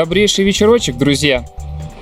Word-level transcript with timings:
Добрейший 0.00 0.46
вечерочек, 0.46 0.96
друзья. 0.96 1.44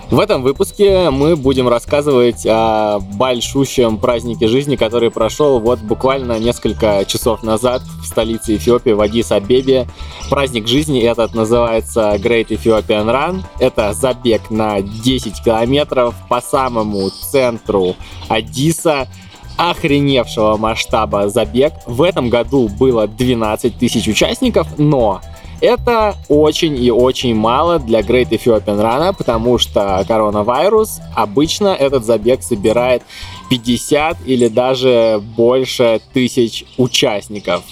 В 0.08 0.20
этом 0.20 0.44
выпуске 0.44 1.10
мы 1.10 1.35
будем 1.35 1.66
рассказывать 1.66 2.47
о 2.47 3.01
большущем 3.01 3.98
празднике 3.98 4.46
жизни, 4.46 4.77
который 4.77 5.11
прошел 5.11 5.59
вот 5.59 5.80
буквально 5.80 6.38
несколько 6.38 7.04
часов 7.08 7.42
назад 7.42 7.82
в 8.00 8.06
столице 8.06 8.54
Эфиопии, 8.54 8.92
в 8.92 9.00
Адис-Абебе. 9.00 9.88
Праздник 10.30 10.69
жизни 10.69 11.00
этот 11.00 11.34
называется 11.34 12.14
Great 12.21 12.50
Ethiopian 12.50 13.06
Run. 13.06 13.42
Это 13.58 13.92
забег 13.95 14.49
на 14.49 14.80
10 14.80 15.42
километров 15.42 16.14
по 16.28 16.40
самому 16.40 17.10
центру 17.10 17.96
Адиса 18.28 19.08
охреневшего 19.56 20.56
масштаба 20.56 21.28
забег. 21.28 21.72
В 21.86 22.02
этом 22.02 22.30
году 22.30 22.68
было 22.68 23.08
12 23.08 23.76
тысяч 23.76 24.06
участников, 24.06 24.68
но 24.78 25.20
это 25.61 26.16
очень 26.29 26.82
и 26.82 26.91
очень 26.91 27.34
мало 27.34 27.79
для 27.79 28.00
Great 28.00 28.30
Ethiopian 28.30 28.80
Run, 28.80 29.14
потому 29.16 29.59
что 29.59 30.05
коронавирус 30.06 31.01
обычно 31.15 31.69
этот 31.69 32.05
забег 32.05 32.42
собирает 32.42 33.02
50 33.51 34.18
или 34.27 34.48
даже 34.48 35.23
больше 35.37 36.01
тысяч 36.12 36.65
участников. 36.77 37.65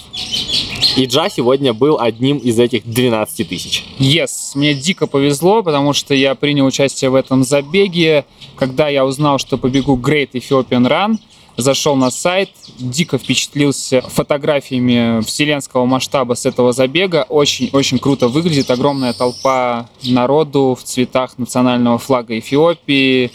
И 0.95 1.05
Джа 1.05 1.29
сегодня 1.29 1.73
был 1.73 1.99
одним 1.99 2.37
из 2.37 2.59
этих 2.59 2.83
12 2.85 3.47
тысяч. 3.47 3.85
Yes, 3.99 4.29
мне 4.55 4.73
дико 4.73 5.05
повезло, 5.05 5.61
потому 5.61 5.93
что 5.93 6.15
я 6.15 6.33
принял 6.33 6.65
участие 6.65 7.11
в 7.11 7.15
этом 7.15 7.43
забеге, 7.43 8.25
когда 8.55 8.87
я 8.87 9.05
узнал, 9.05 9.37
что 9.37 9.57
побегу 9.57 9.95
Great 9.97 10.31
Ethiopian 10.31 10.87
Run– 10.87 11.17
зашел 11.57 11.95
на 11.95 12.11
сайт, 12.11 12.51
дико 12.77 13.17
впечатлился 13.17 14.01
фотографиями 14.01 15.21
вселенского 15.23 15.85
масштаба 15.85 16.35
с 16.35 16.45
этого 16.45 16.71
забега. 16.71 17.25
Очень-очень 17.27 17.99
круто 17.99 18.27
выглядит. 18.27 18.69
Огромная 18.69 19.13
толпа 19.13 19.89
народу 20.03 20.77
в 20.79 20.83
цветах 20.83 21.37
национального 21.37 21.97
флага 21.97 22.37
Эфиопии. 22.37 23.31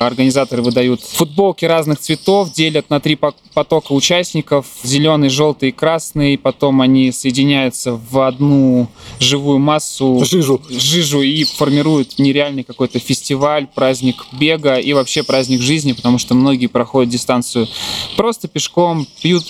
Организаторы 0.00 0.62
выдают 0.62 1.02
футболки 1.02 1.64
разных 1.64 2.00
цветов, 2.00 2.52
делят 2.52 2.90
на 2.90 3.00
три 3.00 3.16
потока 3.54 3.92
участников. 3.92 4.66
Зеленый, 4.82 5.28
желтый 5.28 5.68
и 5.68 5.72
красный. 5.72 6.36
Потом 6.36 6.80
они 6.80 7.12
соединяются 7.12 7.92
в 8.10 8.26
одну 8.26 8.88
живую 9.20 9.58
массу. 9.58 10.24
Жижу. 10.24 10.60
Жижу 10.68 11.22
и 11.22 11.44
формируют 11.44 12.18
нереальный 12.18 12.64
какой-то 12.64 12.98
фестиваль, 12.98 13.68
праздник 13.72 14.26
бега 14.32 14.76
и 14.76 14.92
вообще 14.92 15.22
праздник 15.22 15.60
жизни, 15.60 15.92
потому 15.92 16.18
что 16.18 16.34
многие 16.34 16.66
проходят 16.66 17.12
дистанцию 17.12 17.59
улицу, 17.60 17.72
просто 18.16 18.48
пешком 18.48 19.06
пьют 19.22 19.44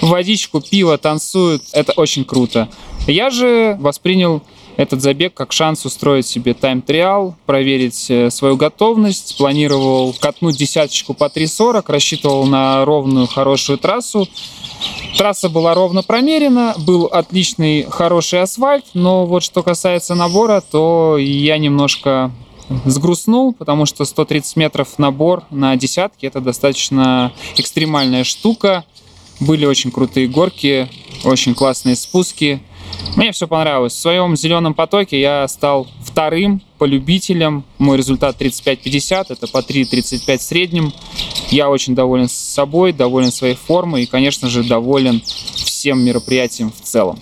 водичку, 0.00 0.60
пиво, 0.60 0.98
танцуют. 0.98 1.62
Это 1.72 1.92
очень 1.92 2.24
круто. 2.24 2.68
Я 3.06 3.30
же 3.30 3.76
воспринял 3.80 4.42
этот 4.76 5.00
забег 5.00 5.32
как 5.32 5.52
шанс 5.52 5.86
устроить 5.86 6.26
себе 6.26 6.52
тайм-триал, 6.52 7.34
проверить 7.46 8.10
э, 8.10 8.30
свою 8.30 8.56
готовность. 8.56 9.38
Планировал 9.38 10.14
катнуть 10.18 10.58
десяточку 10.58 11.14
по 11.14 11.24
3.40, 11.24 11.84
рассчитывал 11.86 12.44
на 12.44 12.84
ровную 12.84 13.26
хорошую 13.26 13.78
трассу. 13.78 14.28
Трасса 15.16 15.48
была 15.48 15.72
ровно 15.72 16.02
промерена, 16.02 16.74
был 16.78 17.06
отличный 17.06 17.86
хороший 17.88 18.42
асфальт, 18.42 18.84
но 18.92 19.24
вот 19.24 19.42
что 19.42 19.62
касается 19.62 20.14
набора, 20.14 20.60
то 20.60 21.16
я 21.18 21.56
немножко 21.56 22.30
сгрустнул, 22.84 23.52
потому 23.52 23.86
что 23.86 24.04
130 24.04 24.56
метров 24.56 24.98
набор 24.98 25.44
на 25.50 25.76
десятки— 25.76 26.26
это 26.26 26.40
достаточно 26.40 27.32
экстремальная 27.56 28.24
штука. 28.24 28.84
Были 29.40 29.66
очень 29.66 29.90
крутые 29.90 30.28
горки, 30.28 30.88
очень 31.24 31.54
классные 31.54 31.96
спуски. 31.96 32.60
Мне 33.16 33.32
все 33.32 33.46
понравилось. 33.46 33.92
В 33.92 33.98
своем 33.98 34.36
зеленом 34.36 34.74
потоке 34.74 35.20
я 35.20 35.46
стал 35.48 35.86
вторым 36.02 36.62
по 36.78 36.84
любителям. 36.84 37.64
Мой 37.78 37.96
результат 37.96 38.40
35-50, 38.40 39.26
это 39.30 39.46
по 39.46 39.58
3.35 39.58 40.38
в 40.38 40.42
среднем. 40.42 40.92
Я 41.50 41.70
очень 41.70 41.94
доволен 41.94 42.28
собой, 42.28 42.92
доволен 42.92 43.30
своей 43.30 43.54
формой 43.54 44.04
и, 44.04 44.06
конечно 44.06 44.48
же, 44.48 44.64
доволен 44.64 45.22
всем 45.76 46.02
мероприятием 46.02 46.72
в 46.72 46.80
целом. 46.82 47.18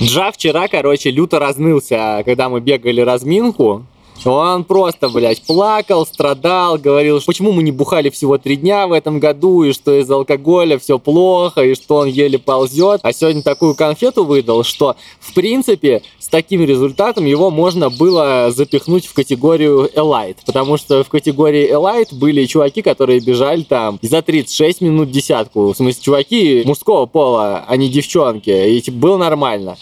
Джа 0.00 0.30
вчера, 0.32 0.68
короче, 0.68 1.10
люто 1.10 1.38
разнылся, 1.38 2.22
когда 2.24 2.48
мы 2.48 2.60
бегали 2.60 3.00
разминку. 3.00 3.86
Он 4.24 4.64
просто, 4.64 5.08
блядь, 5.08 5.42
плакал, 5.42 6.06
страдал, 6.06 6.78
говорил, 6.78 7.20
почему 7.24 7.52
мы 7.52 7.62
не 7.62 7.72
бухали 7.72 8.10
всего 8.10 8.38
три 8.38 8.56
дня 8.56 8.86
в 8.86 8.92
этом 8.92 9.20
году, 9.20 9.64
и 9.64 9.72
что 9.72 9.98
из 9.98 10.10
алкоголя 10.10 10.78
все 10.78 10.98
плохо, 10.98 11.62
и 11.62 11.74
что 11.74 11.96
он 11.96 12.08
еле 12.08 12.38
ползет. 12.38 13.00
А 13.02 13.12
сегодня 13.12 13.42
такую 13.42 13.74
конфету 13.74 14.24
выдал, 14.24 14.64
что, 14.64 14.96
в 15.20 15.34
принципе, 15.34 16.02
с 16.18 16.28
таким 16.28 16.64
результатом 16.64 17.26
его 17.26 17.50
можно 17.50 17.90
было 17.90 18.50
запихнуть 18.50 19.06
в 19.06 19.12
категорию 19.12 19.90
Elite, 19.94 20.38
потому 20.46 20.78
что 20.78 21.04
в 21.04 21.08
категории 21.08 21.70
Elite 21.70 22.14
были 22.14 22.46
чуваки, 22.46 22.82
которые 22.82 23.20
бежали 23.20 23.62
там 23.62 23.98
за 24.00 24.22
36 24.22 24.80
минут 24.80 25.10
десятку. 25.10 25.72
В 25.72 25.76
смысле, 25.76 26.02
чуваки 26.02 26.62
мужского 26.64 27.06
пола, 27.06 27.64
а 27.66 27.76
не 27.76 27.88
девчонки. 27.88 28.50
И 28.50 28.80
типа, 28.80 28.96
было 28.96 29.16
нормально. 29.16 29.76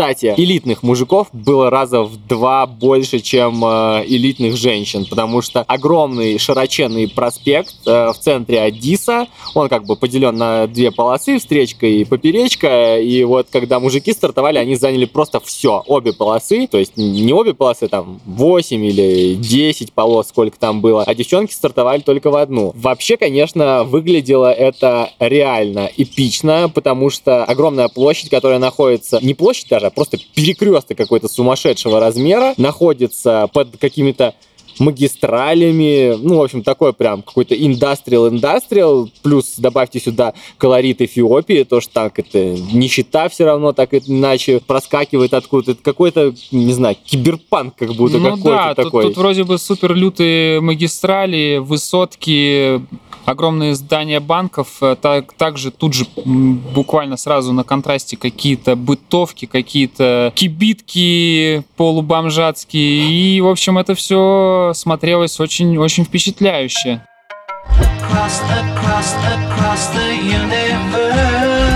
Кстати, 0.00 0.32
элитных 0.38 0.82
мужиков 0.82 1.28
было 1.34 1.68
раза 1.68 2.00
в 2.00 2.26
два 2.26 2.66
больше, 2.66 3.20
чем 3.20 3.62
э, 3.62 4.04
элитных 4.06 4.56
женщин, 4.56 5.04
потому 5.04 5.42
что 5.42 5.60
огромный 5.60 6.38
широченный 6.38 7.06
проспект 7.06 7.74
э, 7.84 8.10
в 8.10 8.18
центре 8.18 8.62
Адиса, 8.62 9.26
он 9.54 9.68
как 9.68 9.84
бы 9.84 9.96
поделен 9.96 10.38
на 10.38 10.66
две 10.66 10.90
полосы, 10.90 11.38
встречка 11.38 11.86
и 11.86 12.04
поперечка, 12.04 12.98
и 12.98 13.22
вот 13.24 13.48
когда 13.52 13.78
мужики 13.78 14.14
стартовали, 14.14 14.56
они 14.56 14.74
заняли 14.74 15.04
просто 15.04 15.38
все, 15.38 15.82
обе 15.86 16.14
полосы, 16.14 16.66
то 16.66 16.78
есть 16.78 16.96
не 16.96 17.34
обе 17.34 17.52
полосы, 17.52 17.86
там 17.86 18.22
8 18.24 18.82
или 18.82 19.34
10 19.34 19.92
полос, 19.92 20.28
сколько 20.28 20.58
там 20.58 20.80
было, 20.80 21.02
а 21.02 21.14
девчонки 21.14 21.52
стартовали 21.52 22.00
только 22.00 22.30
в 22.30 22.36
одну. 22.36 22.72
Вообще, 22.74 23.18
конечно, 23.18 23.84
выглядело 23.84 24.50
это 24.50 25.10
реально 25.18 25.90
эпично, 25.94 26.70
потому 26.74 27.10
что 27.10 27.44
огромная 27.44 27.88
площадь, 27.88 28.30
которая 28.30 28.58
находится, 28.58 29.18
не 29.20 29.34
площадь 29.34 29.68
даже, 29.68 29.89
просто 29.90 30.18
перекресток 30.34 30.96
какой-то 30.96 31.28
сумасшедшего 31.28 32.00
размера, 32.00 32.54
находится 32.56 33.48
под 33.52 33.76
какими-то 33.78 34.34
магистралями, 34.80 36.16
ну, 36.16 36.38
в 36.38 36.42
общем, 36.42 36.62
такой 36.62 36.92
прям 36.92 37.22
какой-то 37.22 37.54
индастриал-индастриал, 37.54 39.10
плюс 39.22 39.54
добавьте 39.58 40.00
сюда 40.00 40.34
колорит 40.58 41.00
Эфиопии, 41.02 41.64
то, 41.64 41.80
что 41.80 41.92
так 41.92 42.18
это 42.18 42.56
нищета 42.72 43.28
все 43.28 43.44
равно 43.44 43.72
так 43.72 43.90
иначе 43.92 44.60
проскакивает 44.66 45.34
откуда-то, 45.34 45.72
это 45.72 45.82
какой-то, 45.82 46.34
не 46.50 46.72
знаю, 46.72 46.96
киберпанк 47.04 47.76
как 47.76 47.94
будто 47.94 48.18
ну, 48.18 48.36
какой-то 48.36 48.48
да, 48.50 48.74
такой. 48.74 49.04
Тут, 49.04 49.14
тут 49.14 49.22
вроде 49.22 49.44
бы 49.44 49.58
супер 49.58 49.94
лютые 49.94 50.60
магистрали, 50.60 51.58
высотки, 51.58 52.82
огромные 53.30 53.74
здания 53.74 54.20
банков, 54.20 54.82
э, 54.82 54.96
так, 55.00 55.32
также 55.32 55.70
тут 55.70 55.94
же 55.94 56.06
буквально 56.24 57.16
сразу 57.16 57.52
на 57.52 57.64
контрасте 57.64 58.16
какие-то 58.16 58.76
бытовки, 58.76 59.46
какие-то 59.46 60.32
кибитки 60.34 61.64
полубомжатские. 61.76 63.36
И, 63.36 63.40
в 63.40 63.48
общем, 63.48 63.78
это 63.78 63.94
все 63.94 64.72
смотрелось 64.74 65.38
очень-очень 65.40 66.04
впечатляюще. 66.04 67.02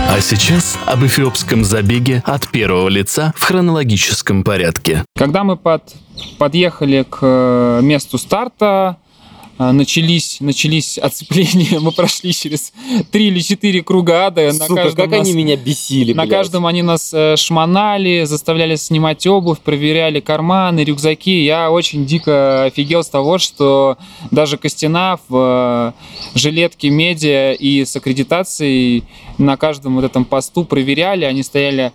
А 0.07 0.21
сейчас 0.21 0.79
об 0.87 1.05
эфиопском 1.05 1.65
забеге 1.65 2.23
от 2.25 2.49
первого 2.49 2.89
лица 2.89 3.33
в 3.37 3.43
хронологическом 3.43 4.45
порядке. 4.45 5.05
Когда 5.17 5.45
мы 5.45 5.57
под, 5.57 5.95
подъехали 6.39 7.05
к 7.09 7.19
э, 7.23 7.81
месту 7.83 8.19
старта, 8.19 8.99
начались, 9.59 10.39
начались 10.41 10.99
оцепления, 11.03 11.79
мы 11.81 11.93
прошли 11.93 12.33
через 12.33 12.73
три 13.11 13.29
или 13.29 13.41
четыре 13.41 13.83
круга 13.83 14.27
ада. 14.27 14.53
Сука, 14.53 14.85
на 14.85 14.91
как 14.91 15.11
нас, 15.11 15.21
они 15.21 15.33
меня 15.33 15.57
бесили, 15.57 16.13
На 16.13 16.23
блядь. 16.23 16.31
каждом 16.31 16.67
они 16.67 16.83
нас 16.83 17.13
э, 17.15 17.37
шмонали, 17.37 18.25
заставляли 18.25 18.77
снимать 18.77 19.27
обувь, 19.27 19.61
проверяли 19.61 20.21
карманы, 20.21 20.81
рюкзаки. 20.85 21.45
Я 21.45 21.71
очень 21.71 22.05
дико 22.07 22.65
офигел 22.65 23.05
с 23.05 23.09
того, 23.09 23.39
что 23.39 23.97
даже 24.31 24.57
Костина 24.57 25.19
в 25.29 25.95
э, 26.35 26.39
жилетке 26.39 26.91
медиа 26.91 27.53
и 27.53 27.85
с 27.85 27.95
аккредитацией 27.97 29.05
на 29.39 29.57
каждом 29.57 29.97
вот 29.97 30.05
этом 30.05 30.25
посту 30.25 30.65
проверяли, 30.65 31.25
они 31.25 31.43
стояли 31.43 31.93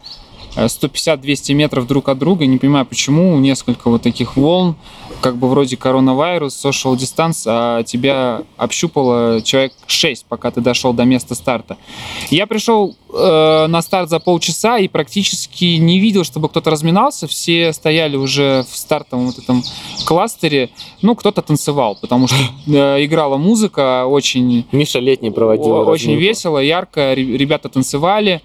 150-200 0.56 1.54
метров 1.54 1.88
друг 1.88 2.10
от 2.10 2.18
друга. 2.18 2.46
Не 2.46 2.58
понимаю, 2.58 2.86
почему 2.86 3.38
несколько 3.40 3.90
вот 3.90 4.02
таких 4.02 4.36
волн, 4.36 4.76
как 5.21 5.38
бы 5.38 5.50
вроде 5.50 5.77
коронавирус, 5.77 6.54
social 6.63 6.95
distance, 6.95 7.44
а 7.45 7.83
тебя 7.83 8.44
общупало 8.57 9.42
человек 9.42 9.74
6, 9.88 10.25
пока 10.25 10.51
ты 10.51 10.62
дошел 10.62 10.94
до 10.94 11.04
места 11.04 11.36
старта. 11.36 11.77
Я 12.30 12.48
пришел 12.48 12.95
э, 13.13 13.68
на 13.68 13.81
старт 13.81 14.10
за 14.10 14.19
полчаса 14.19 14.77
и 14.77 14.88
практически 14.88 15.77
не 15.77 16.00
видел, 16.00 16.24
чтобы 16.24 16.50
кто-то 16.50 16.71
разминался. 16.71 17.27
Все 17.27 17.74
стояли 17.74 18.16
уже 18.16 18.66
в 18.69 18.77
стартовом 18.77 19.27
вот 19.27 19.38
этом 19.38 19.63
кластере. 20.06 20.69
Ну, 21.01 21.16
кто-то 21.16 21.42
танцевал, 21.42 21.98
потому 22.00 22.27
что 22.27 22.38
э, 22.68 23.04
играла 23.06 23.38
музыка 23.38 24.06
очень... 24.06 24.66
Миша 24.71 25.00
летний 25.00 25.31
проводил. 25.31 25.75
Очень 25.75 25.92
разминку. 25.92 26.21
весело, 26.21 26.60
ярко. 26.60 27.13
Ребята 27.13 27.69
танцевали. 27.69 28.42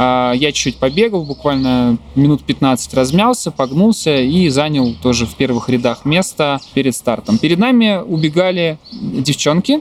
А, 0.00 0.32
Я 0.32 0.52
чуть-чуть 0.52 0.76
побегал, 0.76 1.24
буквально 1.24 1.98
минут 2.14 2.44
15 2.44 2.94
размялся, 2.94 3.50
погнулся 3.50 4.16
и 4.20 4.48
занял 4.48 4.94
тоже 5.02 5.26
в 5.26 5.34
первых 5.34 5.68
рядах 5.68 6.04
место 6.04 6.60
перед 6.72 6.94
стартом. 6.94 7.36
Перед 7.36 7.58
нами 7.58 8.00
убегали 8.06 8.78
девчонки, 8.92 9.80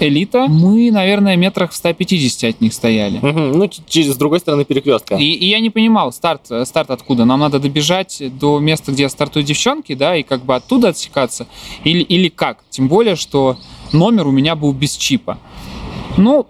элита. 0.00 0.46
Мы, 0.48 0.90
наверное, 0.90 1.36
метрах 1.36 1.72
в 1.72 1.76
150 1.76 2.50
от 2.54 2.60
них 2.62 2.72
стояли. 2.72 3.18
Мгм, 3.18 3.58
Ну, 3.58 3.68
через 3.88 4.14
с 4.14 4.16
другой 4.16 4.40
стороны 4.40 4.64
перекрестка. 4.64 5.16
И, 5.16 5.24
и 5.32 5.46
я 5.50 5.60
не 5.60 5.68
понимал, 5.68 6.12
старт, 6.12 6.46
старт 6.64 6.90
откуда? 6.90 7.26
Нам 7.26 7.40
надо 7.40 7.58
добежать 7.58 8.22
до 8.38 8.60
места, 8.60 8.92
где 8.92 9.06
стартуют 9.10 9.46
девчонки, 9.46 9.94
да, 9.94 10.16
и 10.16 10.22
как 10.22 10.44
бы 10.46 10.54
оттуда 10.54 10.88
отсекаться? 10.88 11.46
Или, 11.84 12.00
или 12.02 12.28
как? 12.28 12.64
Тем 12.70 12.88
более, 12.88 13.16
что 13.16 13.58
номер 13.92 14.28
у 14.28 14.30
меня 14.30 14.56
был 14.56 14.72
без 14.72 14.96
чипа. 14.96 15.38
Ну, 16.16 16.46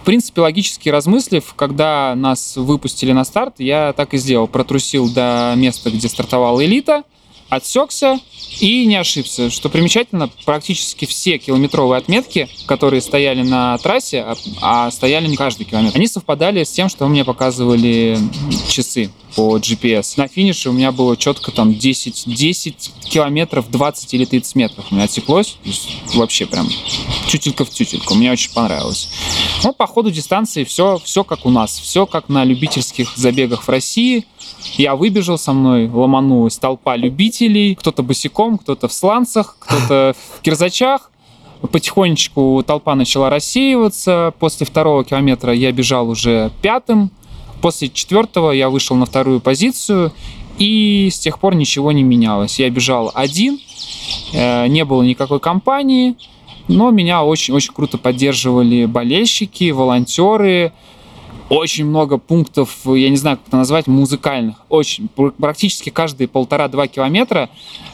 в 0.00 0.04
принципе, 0.04 0.40
логически 0.40 0.88
размыслив, 0.88 1.54
когда 1.54 2.14
нас 2.16 2.56
выпустили 2.56 3.12
на 3.12 3.24
старт, 3.24 3.54
я 3.58 3.92
так 3.92 4.14
и 4.14 4.18
сделал. 4.18 4.48
Протрусил 4.48 5.08
до 5.08 5.54
места, 5.56 5.90
где 5.90 6.08
стартовала 6.08 6.64
элита, 6.64 7.04
отсекся 7.48 8.18
и 8.60 8.86
не 8.86 8.96
ошибся. 8.96 9.50
Что 9.50 9.68
примечательно, 9.68 10.30
практически 10.44 11.04
все 11.04 11.38
километровые 11.38 11.98
отметки, 11.98 12.48
которые 12.66 13.00
стояли 13.02 13.42
на 13.42 13.76
трассе, 13.78 14.22
а, 14.22 14.36
а 14.60 14.90
стояли 14.90 15.28
не 15.28 15.36
каждый 15.36 15.64
километр, 15.64 15.96
они 15.96 16.06
совпадали 16.06 16.64
с 16.64 16.70
тем, 16.70 16.88
что 16.88 17.06
мне 17.08 17.24
показывали 17.24 18.18
часы 18.68 19.10
по 19.34 19.56
GPS. 19.58 20.14
На 20.16 20.28
финише 20.28 20.70
у 20.70 20.72
меня 20.72 20.92
было 20.92 21.16
четко 21.16 21.50
там 21.50 21.74
10, 21.74 22.24
10 22.26 22.92
километров, 23.04 23.70
20 23.70 24.14
или 24.14 24.24
30 24.24 24.54
метров 24.56 24.86
у 24.90 24.94
меня 24.94 25.08
есть 25.64 25.88
вообще 26.14 26.46
прям 26.46 26.68
чутелька 27.26 27.64
в 27.64 27.70
тютельку. 27.70 28.14
Мне 28.14 28.32
очень 28.32 28.52
понравилось. 28.52 29.08
Ну, 29.64 29.72
по 29.72 29.86
ходу 29.86 30.10
дистанции 30.10 30.64
все, 30.64 30.98
все 31.04 31.24
как 31.24 31.46
у 31.46 31.50
нас. 31.50 31.78
Все 31.78 32.06
как 32.06 32.28
на 32.28 32.44
любительских 32.44 33.16
забегах 33.16 33.62
в 33.62 33.68
России. 33.68 34.26
Я 34.74 34.96
выбежал 34.96 35.38
со 35.38 35.52
мной, 35.52 35.88
ломанулась 35.88 36.58
толпа 36.58 36.96
любителей. 36.96 37.74
Кто-то 37.74 38.02
босиком, 38.02 38.58
кто-то 38.58 38.88
в 38.88 38.92
сланцах, 38.92 39.56
кто-то 39.58 40.14
в 40.36 40.42
кирзачах. 40.42 41.10
Потихонечку 41.70 42.62
толпа 42.66 42.94
начала 42.94 43.30
рассеиваться. 43.30 44.34
После 44.38 44.66
второго 44.66 45.04
километра 45.04 45.54
я 45.54 45.70
бежал 45.72 46.08
уже 46.08 46.50
пятым. 46.60 47.10
После 47.62 47.88
четвертого 47.88 48.50
я 48.50 48.68
вышел 48.68 48.96
на 48.96 49.06
вторую 49.06 49.40
позицию. 49.40 50.12
И 50.58 51.08
с 51.10 51.18
тех 51.18 51.38
пор 51.38 51.54
ничего 51.54 51.92
не 51.92 52.02
менялось. 52.02 52.58
Я 52.58 52.68
бежал 52.68 53.10
один, 53.14 53.58
э, 54.34 54.66
не 54.66 54.84
было 54.84 55.02
никакой 55.02 55.40
компании, 55.40 56.14
но 56.68 56.90
меня 56.90 57.24
очень-очень 57.24 57.72
круто 57.72 57.96
поддерживали 57.96 58.84
болельщики, 58.84 59.70
волонтеры, 59.70 60.72
очень 61.48 61.86
много 61.86 62.18
пунктов, 62.18 62.76
я 62.84 63.08
не 63.08 63.16
знаю, 63.16 63.38
как 63.38 63.48
это 63.48 63.56
назвать, 63.56 63.86
музыкальных. 63.86 64.56
Очень. 64.68 65.08
Пр- 65.08 65.32
Практически 65.32 65.88
каждые 65.90 66.28
полтора-два 66.28 66.86
километра 66.86 67.48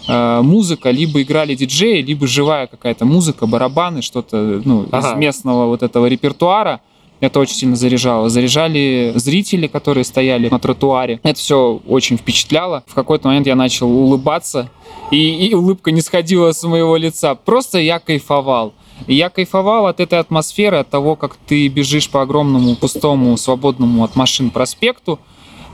э, 0.09 0.41
музыка, 0.43 0.91
либо 0.91 1.23
играли 1.23 1.55
диджеи, 1.55 2.03
либо 2.03 2.27
живая 2.27 2.67
какая-то 2.67 3.05
музыка, 3.05 3.47
барабаны, 3.47 4.03
что-то 4.03 4.61
ну, 4.65 4.87
Ага. 4.91 5.13
из 5.13 5.17
местного 5.17 5.67
вот 5.67 5.83
этого 5.85 6.07
репертуара. 6.07 6.81
Это 7.21 7.41
очень 7.41 7.55
сильно 7.55 7.77
заряжало. 7.77 8.29
Заряжали 8.29 9.13
зрители, 9.17 9.67
которые 9.67 10.05
стояли 10.05 10.49
на 10.49 10.59
тротуаре. 10.59 11.21
Это 11.23 11.39
все 11.39 11.81
очень 11.87 12.17
впечатляло. 12.17 12.85
В 12.87 12.95
какой-то 12.95 13.29
момент 13.29 13.47
я 13.47 13.57
начал 13.57 13.91
улыбаться, 13.91 14.71
и, 15.11 15.49
и 15.49 15.55
улыбка 15.55 15.91
не 15.91 16.01
сходила 16.01 16.53
с 16.53 16.63
моего 16.63 16.97
лица. 16.97 17.35
Просто 17.35 17.79
я 17.79 17.99
кайфовал. 17.99 18.73
Я 19.07 19.31
кайфовал 19.31 19.87
от 19.87 20.01
этой 20.01 20.19
атмосферы, 20.19 20.79
от 20.79 20.91
того, 20.91 21.17
как 21.17 21.37
ты 21.37 21.69
бежишь 21.69 22.11
по 22.11 22.23
огромному 22.23 22.75
пустому, 22.77 23.37
свободному 23.37 24.05
от 24.05 24.17
машин 24.17 24.51
проспекту. 24.51 25.19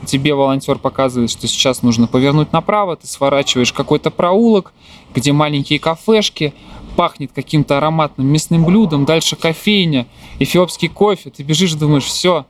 Тебе 0.06 0.34
волонтер 0.34 0.78
показывает, 0.78 1.30
что 1.30 1.46
сейчас 1.46 1.82
нужно 1.82 2.06
повернуть 2.06 2.52
направо, 2.52 2.96
ты 2.96 3.06
сворачиваешь 3.06 3.72
какой-то 3.72 4.10
проулок, 4.10 4.74
где 5.14 5.32
маленькие 5.32 5.78
кафешки, 5.78 6.52
пахнет 6.96 7.32
каким-то 7.34 7.78
ароматным 7.78 8.26
мясным 8.26 8.64
блюдом, 8.64 9.04
дальше 9.04 9.36
кофейня, 9.36 10.06
эфиопский 10.38 10.88
кофе. 10.88 11.30
Ты 11.30 11.42
бежишь, 11.42 11.74
думаешь, 11.74 12.04
все, 12.04 12.46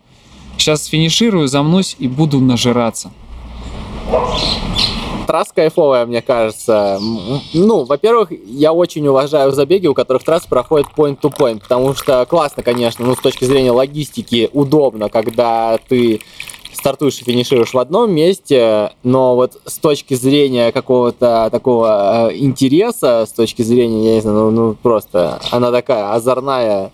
сейчас 0.57 0.87
финиширую, 0.87 1.49
замнусь 1.49 1.97
и 1.99 2.09
буду 2.09 2.41
нажираться. 2.41 3.11
Трасса 5.27 5.55
кайфовая, 5.55 6.07
мне 6.07 6.21
кажется. 6.21 7.01
Ну, 7.55 7.85
во-первых, 7.85 8.31
я 8.47 8.73
очень 8.73 9.07
уважаю 9.09 9.53
забеги, 9.53 9.87
у 9.87 9.95
которых 9.95 10.23
трасса 10.23 10.49
проходит 10.49 10.89
point-to-point, 10.95 11.61
потому 11.61 11.95
что 11.95 12.25
классно, 12.27 12.63
конечно, 12.63 13.05
ну, 13.07 13.17
с 13.17 13.21
точки 13.21 13.45
зрения 13.45 13.73
логистики 13.73 14.51
удобно, 14.53 15.09
когда 15.09 15.79
ты 15.89 16.21
стартуешь 16.75 17.19
и 17.21 17.25
финишируешь 17.25 17.73
в 17.73 17.79
одном 17.79 18.13
месте, 18.13 18.93
но 19.03 19.35
вот 19.35 19.61
с 19.65 19.79
точки 19.79 20.15
зрения 20.15 20.73
какого-то 20.73 21.49
такого 21.51 22.31
э, 22.31 22.37
интереса, 22.37 23.25
с 23.27 23.33
точки 23.33 23.63
зрения, 23.63 24.09
я 24.09 24.15
не 24.17 24.21
знаю, 24.21 24.37
ну, 24.37 24.51
ну, 24.51 24.75
просто 24.75 25.41
она 25.51 25.71
такая 25.71 26.13
озорная, 26.13 26.93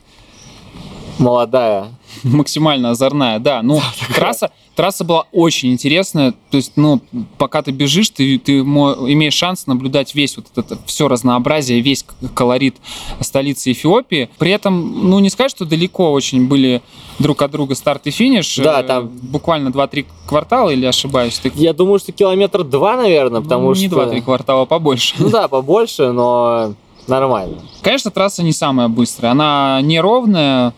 молодая. 1.18 1.88
максимально 2.25 2.90
озорная, 2.90 3.38
да. 3.38 3.62
Ну, 3.62 3.81
трасса, 4.14 4.50
трасса 4.75 5.05
была 5.05 5.26
очень 5.32 5.72
интересная. 5.72 6.32
То 6.50 6.56
есть, 6.56 6.72
ну, 6.76 7.00
пока 7.38 7.62
ты 7.62 7.70
бежишь, 7.70 8.11
ты, 8.11 8.38
ты 8.38 8.58
имеешь 8.61 9.34
шанс 9.34 9.67
наблюдать 9.67 10.14
весь 10.14 10.37
вот 10.37 10.46
это 10.56 10.78
все 10.87 11.08
разнообразие, 11.08 11.81
весь 11.81 12.05
колорит 12.34 12.76
столицы 13.20 13.72
Эфиопии. 13.72 14.28
При 14.38 14.50
этом, 14.50 15.08
ну, 15.11 15.19
не 15.19 15.31
сказать, 15.31 15.50
что 15.50 15.64
далеко 15.64 16.12
очень 16.12 16.46
были 16.49 16.82
друг 17.19 17.43
от 17.43 17.50
друга 17.50 17.75
старт 17.75 18.06
и 18.06 18.11
финиш. 18.11 18.56
Да, 18.56 18.81
Э, 18.81 18.84
там- 18.84 19.08
Буквально 19.08 19.69
2-3 19.69 20.06
квартала, 20.26 20.70
или 20.70 20.87
ошибаюсь? 20.87 21.38
Ты... 21.38 21.52
Я 21.55 21.73
думаю, 21.73 21.99
что 21.99 22.12
километр 22.12 22.64
два, 22.64 22.96
наверное, 22.96 23.40
потому 23.40 23.69
ну, 23.69 23.75
что... 23.75 23.82
не 23.84 23.88
2-3 23.88 24.23
квартала, 24.23 24.64
побольше. 24.64 25.14
Ну 25.19 25.28
да, 25.28 25.49
побольше, 25.49 26.12
но 26.12 26.75
нормально. 27.06 27.58
Конечно, 27.82 28.11
трасса 28.11 28.43
не 28.43 28.52
самая 28.52 28.88
быстрая. 28.88 29.32
Она 29.32 29.81
неровная, 29.82 30.73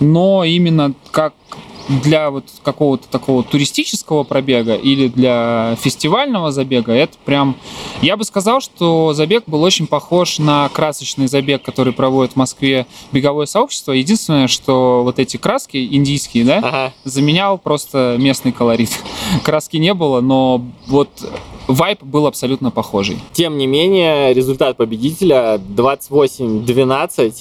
но 0.00 0.44
именно 0.44 0.92
как 1.10 1.34
для 1.88 2.30
вот 2.30 2.44
какого-то 2.64 3.06
такого 3.08 3.44
туристического 3.44 4.24
пробега 4.24 4.74
или 4.74 5.06
для 5.08 5.76
фестивального 5.80 6.50
забега, 6.50 6.92
это 6.92 7.16
прям... 7.24 7.56
Я 8.02 8.16
бы 8.16 8.24
сказал, 8.24 8.60
что 8.60 9.12
забег 9.12 9.44
был 9.46 9.62
очень 9.62 9.86
похож 9.86 10.38
на 10.38 10.68
красочный 10.70 11.28
забег, 11.28 11.62
который 11.62 11.92
проводит 11.92 12.32
в 12.32 12.36
Москве 12.36 12.86
беговое 13.12 13.46
сообщество. 13.46 13.92
Единственное, 13.92 14.48
что 14.48 15.02
вот 15.04 15.18
эти 15.20 15.36
краски 15.36 15.76
индийские, 15.76 16.44
да, 16.44 16.58
Ага. 16.58 16.92
заменял 17.04 17.56
просто 17.56 18.16
местный 18.18 18.50
колорит. 18.52 18.90
Краски 19.44 19.76
не 19.76 19.94
было, 19.94 20.20
но 20.20 20.62
вот 20.88 21.08
вайп 21.68 22.02
был 22.02 22.26
абсолютно 22.26 22.70
похожий. 22.72 23.18
Тем 23.32 23.58
не 23.58 23.66
менее, 23.68 24.34
результат 24.34 24.76
победителя 24.76 25.60
28-12. 25.76 27.34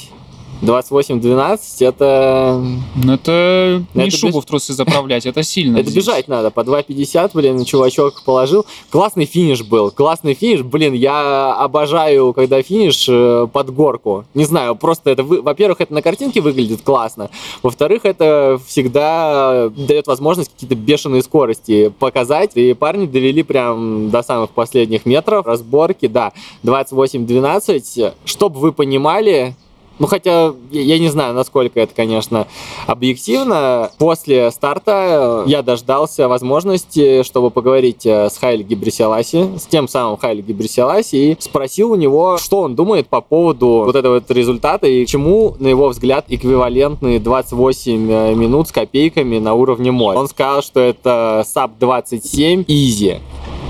28-12 0.62 1.60
это... 1.86 2.62
Ну, 2.96 3.14
это 3.14 3.84
не 3.94 4.08
Это 4.08 4.18
шубу 4.18 4.38
беж- 4.40 4.44
в 4.44 4.46
трусы 4.46 4.74
заправлять, 4.74 5.26
это 5.26 5.44
сильно. 5.44 5.78
Это 5.78 5.90
здесь. 5.90 6.04
бежать 6.06 6.28
надо. 6.28 6.52
По 6.52 6.62
2.50, 6.62 7.32
блин, 7.34 7.64
чувачок 7.66 8.24
положил. 8.24 8.66
Классный 8.90 9.26
финиш 9.26 9.64
был. 9.64 9.92
Классный 9.92 10.34
финиш. 10.34 10.62
Блин, 10.62 10.94
я 10.94 11.54
обожаю, 11.56 12.34
когда 12.34 12.62
финиш 12.62 13.06
э, 13.10 13.48
под 13.52 13.74
горку. 13.74 14.26
Не 14.34 14.46
знаю, 14.46 14.76
просто 14.76 15.10
это... 15.12 15.24
вы- 15.24 15.42
Во-первых, 15.42 15.82
это 15.82 15.94
на 15.94 16.02
картинке 16.02 16.42
выглядит 16.42 16.82
классно. 16.82 17.30
Во-вторых, 17.62 18.02
это 18.06 18.60
всегда 18.66 19.70
дает 19.76 20.08
возможность 20.08 20.52
какие-то 20.54 20.76
бешеные 20.76 21.22
скорости 21.22 21.94
показать. 22.00 22.52
И 22.56 22.74
парни 22.74 23.06
довели 23.06 23.44
прям 23.44 24.10
до 24.10 24.24
самых 24.24 24.52
последних 24.52 25.06
метров 25.06 25.46
разборки. 25.46 26.08
Да, 26.08 26.32
28-12. 26.64 28.14
Чтобы 28.26 28.60
вы 28.60 28.72
понимали, 28.72 29.56
ну, 30.00 30.08
хотя 30.08 30.54
я, 30.72 31.00
не 31.00 31.10
знаю, 31.10 31.34
насколько 31.34 31.80
это, 31.80 31.94
конечно, 31.96 32.48
объективно. 32.88 33.92
После 33.98 34.52
старта 34.52 35.44
я 35.48 35.62
дождался 35.62 36.28
возможности, 36.28 37.24
чтобы 37.24 37.50
поговорить 37.50 38.06
э, 38.06 38.30
с 38.30 38.38
Хайли 38.38 38.64
Гибриселаси, 38.64 39.58
с 39.58 39.66
тем 39.68 39.88
самым 39.88 40.18
Хайли 40.18 40.42
Гибриселаси, 40.42 41.16
и 41.16 41.38
спросил 41.40 41.92
у 41.92 41.96
него, 41.96 42.38
что 42.38 42.62
он 42.62 42.76
думает 42.76 43.08
по 43.08 43.22
поводу 43.22 43.84
вот 43.86 43.96
этого 43.96 44.16
вот 44.16 44.30
результата 44.32 44.88
и 44.88 45.06
чему, 45.06 45.56
на 45.60 45.68
его 45.68 45.90
взгляд, 45.90 46.26
эквивалентные 46.28 47.20
28 47.20 48.12
э, 48.12 48.36
минут 48.36 48.68
с 48.68 48.72
копейками 48.72 49.40
на 49.40 49.54
уровне 49.54 49.92
мой. 49.92 50.16
Он 50.16 50.28
сказал, 50.28 50.62
что 50.62 50.80
это 50.80 51.46
SAP 51.46 51.72
27 51.80 52.64
Easy. 52.64 53.20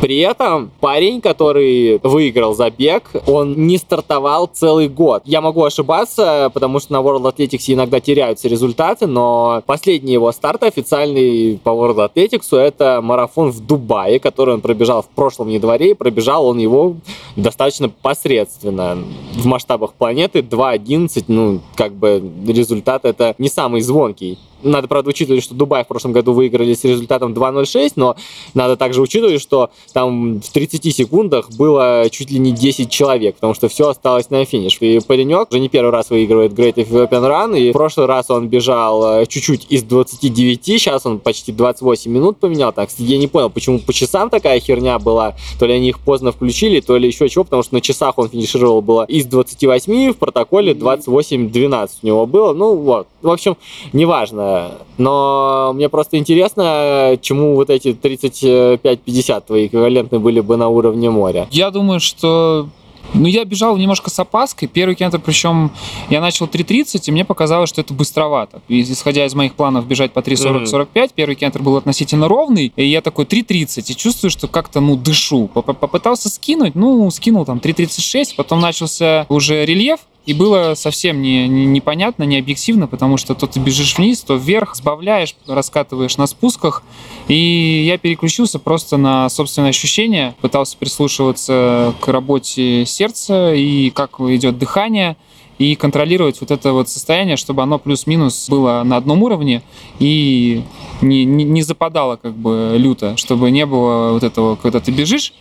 При 0.05 0.19
этом 0.19 0.69
парень, 0.81 1.19
который 1.19 1.99
выиграл 2.03 2.53
забег, 2.53 3.09
он 3.25 3.65
не 3.65 3.79
стартовал 3.79 4.45
целый 4.45 4.87
год. 4.87 5.23
Я 5.25 5.41
могу 5.41 5.63
ошибаться, 5.63 6.51
потому 6.53 6.79
что 6.79 6.93
на 6.93 6.97
World 6.97 7.23
Athletics 7.23 7.73
иногда 7.73 7.99
теряются 7.99 8.47
результаты, 8.47 9.07
но 9.07 9.63
последний 9.65 10.13
его 10.13 10.31
старт 10.31 10.61
официальный 10.61 11.59
по 11.63 11.69
World 11.69 12.07
Athletics 12.07 12.55
это 12.55 12.99
марафон 13.01 13.49
в 13.49 13.65
Дубае, 13.65 14.19
который 14.19 14.53
он 14.53 14.61
пробежал 14.61 15.01
в 15.01 15.07
прошлом 15.07 15.47
январе, 15.47 15.89
и 15.89 15.93
пробежал 15.95 16.45
он 16.45 16.59
его 16.59 16.97
достаточно 17.35 17.89
посредственно. 17.89 18.99
В 19.33 19.47
масштабах 19.47 19.93
планеты 19.93 20.41
2.11, 20.41 21.23
ну, 21.29 21.61
как 21.75 21.93
бы 21.93 22.21
результат 22.45 23.05
это 23.05 23.33
не 23.39 23.49
самый 23.49 23.81
звонкий. 23.81 24.37
Надо, 24.65 24.87
правда, 24.87 25.09
учитывать, 25.09 25.43
что 25.43 25.55
Дубай 25.55 25.83
в 25.83 25.87
прошлом 25.87 26.11
году 26.11 26.33
выиграли 26.33 26.73
с 26.73 26.83
результатом 26.83 27.33
2.06, 27.33 27.93
но 27.95 28.15
надо 28.53 28.75
также 28.75 29.01
учитывать, 29.01 29.41
что 29.41 29.69
там 29.93 30.41
в 30.41 30.49
30 30.49 30.95
секундах 30.95 31.51
было 31.51 32.07
чуть 32.11 32.31
ли 32.31 32.39
не 32.39 32.51
10 32.51 32.89
человек, 32.89 33.35
потому 33.35 33.53
что 33.53 33.69
все 33.69 33.89
осталось 33.89 34.29
на 34.29 34.43
финиш. 34.45 34.77
И 34.81 34.99
паренек 34.99 35.49
уже 35.51 35.59
не 35.59 35.69
первый 35.69 35.91
раз 35.91 36.09
выигрывает 36.09 36.53
Great 36.53 36.75
Ethiopian 36.75 37.09
Run, 37.09 37.59
и 37.59 37.69
в 37.69 37.73
прошлый 37.73 38.07
раз 38.07 38.29
он 38.29 38.47
бежал 38.47 39.21
э, 39.21 39.25
чуть-чуть 39.25 39.67
из 39.69 39.83
29, 39.83 40.65
сейчас 40.65 41.05
он 41.05 41.19
почти 41.19 41.51
28 41.51 42.11
минут 42.11 42.37
поменял. 42.37 42.71
Так, 42.73 42.89
я 42.97 43.17
не 43.17 43.27
понял, 43.27 43.49
почему 43.49 43.79
по 43.79 43.93
часам 43.93 44.29
такая 44.29 44.59
херня 44.59 44.99
была, 44.99 45.35
то 45.59 45.65
ли 45.65 45.73
они 45.73 45.89
их 45.89 45.99
поздно 45.99 46.31
включили, 46.31 46.79
то 46.79 46.97
ли 46.97 47.07
еще 47.07 47.29
чего, 47.29 47.43
потому 47.43 47.63
что 47.63 47.75
на 47.75 47.81
часах 47.81 48.17
он 48.17 48.29
финишировал 48.29 48.81
было 48.81 49.03
из 49.03 49.25
28, 49.25 50.13
в 50.13 50.17
протоколе 50.17 50.73
28-12 50.73 51.89
у 52.01 52.07
него 52.07 52.25
было. 52.25 52.53
Ну 52.53 52.75
вот, 52.75 53.07
в 53.21 53.29
общем, 53.29 53.57
неважно. 53.93 54.54
Но 54.97 55.71
мне 55.73 55.89
просто 55.89 56.17
интересно, 56.17 57.17
чему 57.21 57.55
вот 57.55 57.69
эти 57.69 57.89
35-50 57.89 59.43
твои 59.45 59.67
эквивалентны 59.67 60.19
были 60.19 60.39
бы 60.39 60.57
на 60.57 60.69
уровне 60.69 61.09
моря. 61.09 61.47
Я 61.51 61.71
думаю, 61.71 61.99
что 61.99 62.67
ну, 63.13 63.27
я 63.27 63.45
бежал 63.45 63.77
немножко 63.77 64.09
с 64.09 64.19
опаской. 64.19 64.67
Первый 64.67 64.95
кентр, 64.95 65.19
причем 65.19 65.71
я 66.09 66.21
начал 66.21 66.47
3.30, 66.47 67.01
и 67.05 67.11
мне 67.11 67.23
показалось, 67.23 67.69
что 67.69 67.81
это 67.81 67.93
быстровато. 67.93 68.61
И, 68.67 68.81
исходя 68.81 69.25
из 69.25 69.33
моих 69.35 69.55
планов 69.55 69.87
бежать 69.87 70.11
по 70.11 70.19
3.40-45, 70.19 70.87
mm-hmm. 70.87 71.11
первый 71.15 71.35
кентр 71.35 71.61
был 71.61 71.77
относительно 71.77 72.27
ровный, 72.27 72.73
и 72.75 72.85
я 72.85 73.01
такой 73.01 73.25
3.30, 73.25 73.83
и 73.87 73.95
чувствую, 73.95 74.31
что 74.31 74.47
как-то, 74.47 74.79
ну, 74.79 74.95
дышу. 74.95 75.47
Попытался 75.47 76.29
скинуть, 76.29 76.75
ну, 76.75 77.09
скинул 77.11 77.45
там 77.45 77.59
3.36, 77.59 78.33
потом 78.35 78.59
начался 78.59 79.25
уже 79.29 79.65
рельеф, 79.65 79.99
и 80.25 80.33
было 80.33 80.73
совсем 80.75 81.21
не, 81.21 81.47
не, 81.47 81.65
непонятно, 81.65 82.23
не 82.23 82.37
объективно, 82.37 82.87
потому 82.87 83.17
что 83.17 83.35
то 83.35 83.47
ты 83.47 83.59
бежишь 83.59 83.97
вниз, 83.97 84.21
то 84.21 84.35
вверх, 84.35 84.75
сбавляешь, 84.75 85.35
раскатываешь 85.47 86.17
на 86.17 86.27
спусках. 86.27 86.83
И 87.27 87.83
я 87.87 87.97
переключился 87.97 88.59
просто 88.59 88.97
на 88.97 89.29
собственные 89.29 89.69
ощущения, 89.69 90.35
пытался 90.41 90.77
прислушиваться 90.77 91.93
к 91.99 92.07
работе 92.07 92.85
сердца 92.85 93.53
и 93.53 93.91
как 93.91 94.19
идет 94.19 94.57
дыхание 94.57 95.15
и 95.57 95.75
контролировать 95.75 96.41
вот 96.41 96.51
это 96.51 96.73
вот 96.73 96.89
состояние, 96.89 97.37
чтобы 97.37 97.63
оно 97.63 97.79
плюс-минус 97.79 98.49
было 98.49 98.83
на 98.83 98.97
одном 98.97 99.23
уровне 99.23 99.61
и 99.99 100.63
не, 101.01 101.23
не, 101.23 101.43
не 101.45 101.61
западало 101.61 102.17
как 102.17 102.35
бы 102.35 102.75
люто, 102.77 103.15
чтобы 103.15 103.51
не 103.51 103.65
было 103.65 104.11
вот 104.11 104.23
этого, 104.23 104.55
когда 104.55 104.79
ты 104.79 104.91
бежишь, 104.91 105.33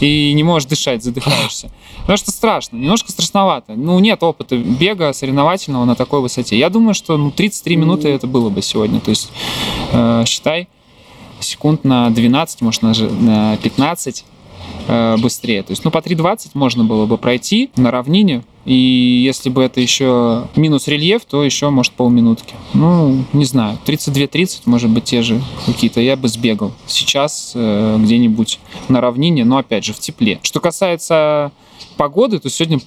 и 0.00 0.32
не 0.32 0.42
можешь 0.42 0.68
дышать, 0.68 1.02
задыхаешься. 1.02 1.70
Потому 2.00 2.16
что 2.16 2.30
страшно, 2.30 2.76
немножко 2.76 3.10
страшновато. 3.12 3.74
Ну, 3.74 3.98
нет 3.98 4.22
опыта 4.22 4.56
бега 4.56 5.12
соревновательного 5.12 5.84
на 5.84 5.94
такой 5.94 6.20
высоте. 6.20 6.58
Я 6.58 6.68
думаю, 6.68 6.94
что 6.94 7.16
ну, 7.16 7.30
33 7.30 7.76
минуты 7.76 8.08
это 8.08 8.26
было 8.26 8.50
бы 8.50 8.62
сегодня. 8.62 9.00
То 9.00 9.10
есть, 9.10 9.30
э, 9.92 10.24
считай, 10.26 10.68
секунд 11.40 11.84
на 11.84 12.10
12, 12.10 12.60
может, 12.60 12.82
на 12.82 13.56
15 13.58 14.24
э, 14.88 15.16
быстрее. 15.18 15.62
То 15.62 15.72
есть, 15.72 15.84
ну, 15.84 15.90
по 15.90 15.98
3.20 15.98 16.50
можно 16.54 16.84
было 16.84 17.06
бы 17.06 17.18
пройти 17.18 17.70
на 17.76 17.90
равнине, 17.90 18.42
и 18.64 18.74
если 18.74 19.50
бы 19.50 19.62
это 19.62 19.80
еще 19.80 20.46
минус 20.54 20.86
рельеф, 20.86 21.24
то 21.24 21.42
еще, 21.42 21.70
может, 21.70 21.92
полминутки. 21.92 22.54
Ну, 22.74 23.24
не 23.32 23.44
знаю, 23.44 23.78
32-30, 23.84 24.62
может 24.66 24.90
быть, 24.90 25.04
те 25.04 25.22
же 25.22 25.42
какие-то, 25.66 26.00
я 26.00 26.16
бы 26.16 26.28
сбегал. 26.28 26.72
Сейчас 26.86 27.52
э, 27.54 27.98
где-нибудь 27.98 28.60
на 28.88 29.00
равнине, 29.00 29.44
но, 29.44 29.58
опять 29.58 29.84
же, 29.84 29.92
в 29.92 29.98
тепле. 29.98 30.38
Что 30.42 30.60
касается 30.60 31.50
погоды, 31.96 32.38
то 32.38 32.48
сегодня 32.48 32.80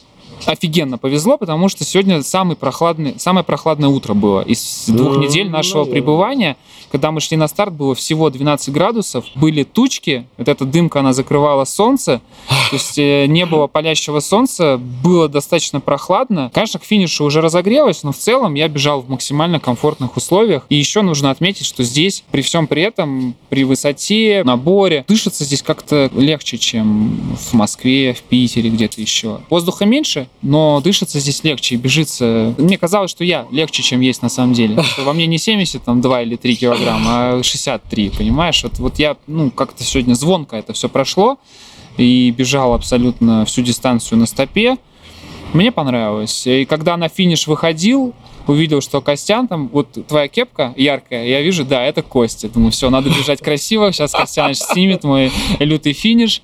офигенно 0.45 0.97
повезло, 0.97 1.37
потому 1.37 1.69
что 1.69 1.83
сегодня 1.83 2.21
самый 2.23 2.55
прохладный, 2.55 3.15
самое 3.17 3.43
прохладное 3.43 3.89
утро 3.89 4.13
было 4.13 4.41
из 4.41 4.85
двух 4.87 5.17
недель 5.17 5.49
нашего 5.49 5.79
наверное. 5.79 5.93
пребывания. 5.93 6.57
Когда 6.91 7.11
мы 7.11 7.19
шли 7.19 7.35
на 7.35 7.47
старт, 7.47 7.73
было 7.73 7.93
всего 7.95 8.29
12 8.29 8.69
градусов, 8.73 9.25
были 9.35 9.63
тучки, 9.63 10.27
вот 10.37 10.47
эта 10.47 10.65
дымка, 10.65 10.99
она 10.99 11.13
закрывала 11.13 11.65
солнце, 11.65 12.21
то 12.47 12.75
есть 12.75 12.97
э, 12.97 13.25
не 13.27 13.45
было 13.45 13.67
палящего 13.67 14.19
солнца, 14.19 14.77
было 15.03 15.27
достаточно 15.27 15.81
прохладно. 15.81 16.51
Конечно, 16.53 16.79
к 16.79 16.83
финишу 16.83 17.25
уже 17.25 17.41
разогрелось, 17.41 18.03
но 18.03 18.11
в 18.11 18.17
целом 18.17 18.53
я 18.53 18.67
бежал 18.67 19.01
в 19.01 19.09
максимально 19.09 19.59
комфортных 19.59 20.15
условиях. 20.15 20.65
И 20.69 20.75
еще 20.75 21.01
нужно 21.01 21.31
отметить, 21.31 21.65
что 21.65 21.83
здесь, 21.83 22.23
при 22.31 22.41
всем 22.41 22.67
при 22.67 22.83
этом, 22.83 23.35
при 23.49 23.63
высоте, 23.63 24.43
наборе, 24.45 25.05
дышится 25.07 25.43
здесь 25.43 25.61
как-то 25.61 26.09
легче, 26.15 26.57
чем 26.57 27.35
в 27.37 27.53
Москве, 27.53 28.13
в 28.13 28.21
Питере, 28.21 28.69
где-то 28.69 29.01
еще. 29.01 29.41
Воздуха 29.49 29.85
меньше, 29.85 30.24
но 30.41 30.81
дышится 30.81 31.19
здесь 31.19 31.43
легче 31.43 31.75
и 31.75 31.77
бежится. 31.77 32.53
Мне 32.57 32.77
казалось, 32.77 33.11
что 33.11 33.23
я 33.23 33.45
легче, 33.51 33.83
чем 33.83 34.01
есть 34.01 34.21
на 34.21 34.29
самом 34.29 34.53
деле. 34.53 34.81
Во 35.03 35.13
мне 35.13 35.25
не 35.27 35.37
70, 35.37 35.83
там, 35.83 36.01
2 36.01 36.21
или 36.23 36.35
3 36.35 36.55
килограмма, 36.55 37.39
а 37.39 37.43
63, 37.43 38.11
понимаешь? 38.11 38.63
Вот, 38.63 38.79
вот 38.79 38.99
я, 38.99 39.17
ну, 39.27 39.51
как-то 39.51 39.83
сегодня 39.83 40.13
звонко 40.13 40.55
это 40.55 40.73
все 40.73 40.89
прошло 40.89 41.37
и 41.97 42.31
бежал 42.31 42.73
абсолютно 42.73 43.45
всю 43.45 43.61
дистанцию 43.61 44.19
на 44.19 44.25
стопе. 44.25 44.77
Мне 45.53 45.71
понравилось. 45.71 46.45
И 46.47 46.65
когда 46.65 46.97
на 46.97 47.07
финиш 47.07 47.47
выходил, 47.47 48.13
увидел, 48.47 48.81
что 48.81 49.01
Костян 49.01 49.47
там, 49.47 49.69
вот 49.69 49.87
твоя 50.07 50.27
кепка 50.27 50.73
яркая, 50.75 51.25
я 51.25 51.41
вижу, 51.41 51.65
да, 51.65 51.83
это 51.83 52.01
Костя. 52.01 52.49
Думаю, 52.49 52.71
все, 52.71 52.89
надо 52.89 53.09
бежать 53.09 53.41
красиво, 53.41 53.91
сейчас 53.91 54.11
Костяныч 54.11 54.57
снимет 54.57 55.03
мой 55.03 55.31
лютый 55.59 55.93
финиш. 55.93 56.41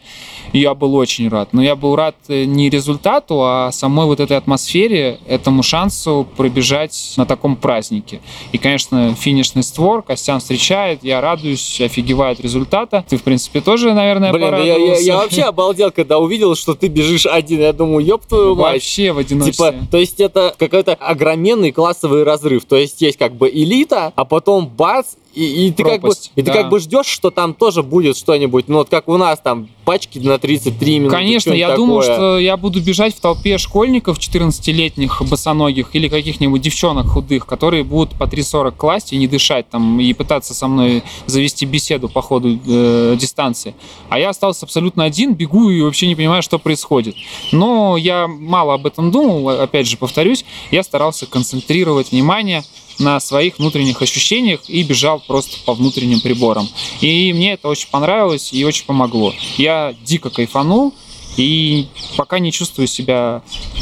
И 0.53 0.59
я 0.59 0.73
был 0.73 0.95
очень 0.95 1.29
рад. 1.29 1.53
Но 1.53 1.63
я 1.63 1.75
был 1.75 1.95
рад 1.95 2.15
э, 2.27 2.43
не 2.43 2.69
результату, 2.69 3.41
а 3.41 3.71
самой 3.71 4.05
вот 4.05 4.19
этой 4.19 4.35
атмосфере, 4.35 5.19
этому 5.25 5.63
шансу 5.63 6.27
пробежать 6.35 7.13
на 7.15 7.25
таком 7.25 7.55
празднике. 7.55 8.19
И, 8.51 8.57
конечно, 8.57 9.15
финишный 9.15 9.63
створ, 9.63 10.01
Костян 10.01 10.39
встречает, 10.39 11.03
я 11.03 11.21
радуюсь, 11.21 11.79
офигеваю 11.79 12.33
от 12.33 12.41
результата. 12.41 13.05
Ты, 13.07 13.17
в 13.17 13.23
принципе, 13.23 13.61
тоже, 13.61 13.93
наверное, 13.93 14.33
Блин, 14.33 14.53
я, 14.55 14.75
я, 14.77 14.97
я 14.97 15.17
вообще 15.17 15.43
обалдел, 15.43 15.91
когда 15.91 16.19
увидел, 16.19 16.55
что 16.55 16.73
ты 16.75 16.87
бежишь 16.87 17.25
один. 17.25 17.61
Я 17.61 17.71
думаю, 17.71 18.05
ёб 18.05 18.25
твою 18.25 18.55
мать. 18.55 18.73
Вообще 18.73 19.13
в 19.13 19.19
одиночестве. 19.19 19.71
Типа, 19.71 19.87
то 19.89 19.97
есть 19.97 20.19
это 20.19 20.53
какой-то 20.57 20.93
огроменный 20.95 21.71
классовый 21.91 22.23
разрыв. 22.23 22.65
То 22.65 22.77
есть 22.77 23.01
есть 23.01 23.17
как 23.17 23.33
бы 23.33 23.49
элита, 23.49 24.13
а 24.15 24.25
потом 24.25 24.67
бац, 24.67 25.15
и, 25.33 25.67
и 25.67 25.71
ты 25.71 25.83
как 25.83 26.01
бы, 26.01 26.11
и 26.35 26.41
да. 26.41 26.51
ты 26.51 26.57
как 26.59 26.69
бы 26.69 26.79
ждешь, 26.79 27.05
что 27.05 27.31
там 27.31 27.53
тоже 27.53 27.83
будет 27.83 28.17
что-нибудь, 28.17 28.67
ну 28.67 28.79
вот 28.79 28.89
как 28.89 29.07
у 29.07 29.17
нас 29.17 29.39
там 29.39 29.69
пачки 29.83 30.19
на 30.19 30.37
33 30.37 30.99
минуты. 30.99 31.15
Конечно, 31.15 31.53
я 31.53 31.69
такое. 31.69 31.85
думал, 31.85 32.01
что 32.03 32.39
я 32.39 32.57
буду 32.57 32.81
бежать 32.81 33.15
в 33.15 33.19
толпе 33.19 33.57
школьников 33.57 34.19
14-летних 34.19 35.21
босоногих 35.29 35.89
или 35.93 36.07
каких-нибудь 36.07 36.61
девчонок 36.61 37.07
худых, 37.07 37.45
которые 37.45 37.83
будут 37.83 38.17
по 38.17 38.23
3.40 38.23 38.75
класть 38.75 39.13
и 39.13 39.17
не 39.17 39.27
дышать 39.27 39.69
там 39.69 39.99
и 39.99 40.13
пытаться 40.13 40.53
со 40.53 40.67
мной 40.67 41.03
завести 41.25 41.65
беседу 41.65 42.09
по 42.09 42.21
ходу 42.21 42.59
э, 42.65 43.15
дистанции. 43.19 43.75
А 44.09 44.19
я 44.19 44.29
остался 44.29 44.65
абсолютно 44.65 45.03
один, 45.03 45.33
бегу 45.33 45.69
и 45.69 45.81
вообще 45.81 46.07
не 46.07 46.15
понимаю, 46.15 46.41
что 46.41 46.59
происходит. 46.59 47.15
Но 47.51 47.97
я 47.97 48.27
мало 48.27 48.75
об 48.75 48.85
этом 48.85 49.11
думал, 49.11 49.49
опять 49.49 49.87
же 49.87 49.97
повторюсь, 49.97 50.45
я 50.71 50.83
старался 50.83 51.25
концентрировать 51.25 52.11
внимание 52.11 52.63
на 53.01 53.19
своих 53.19 53.57
внутренних 53.57 54.01
ощущениях 54.01 54.61
и 54.67 54.83
бежал 54.83 55.19
просто 55.19 55.57
по 55.65 55.73
внутренним 55.73 56.21
приборам. 56.21 56.67
И 57.01 57.33
мне 57.33 57.53
это 57.53 57.67
очень 57.67 57.89
понравилось 57.89 58.53
и 58.53 58.63
очень 58.63 58.85
помогло. 58.85 59.33
Я 59.57 59.70
дико 60.03 60.29
кайфанул, 60.29 60.93
и 61.37 61.87
пока 62.17 62.39
не 62.39 62.51
чувствую 62.51 62.87
себя 62.87 63.41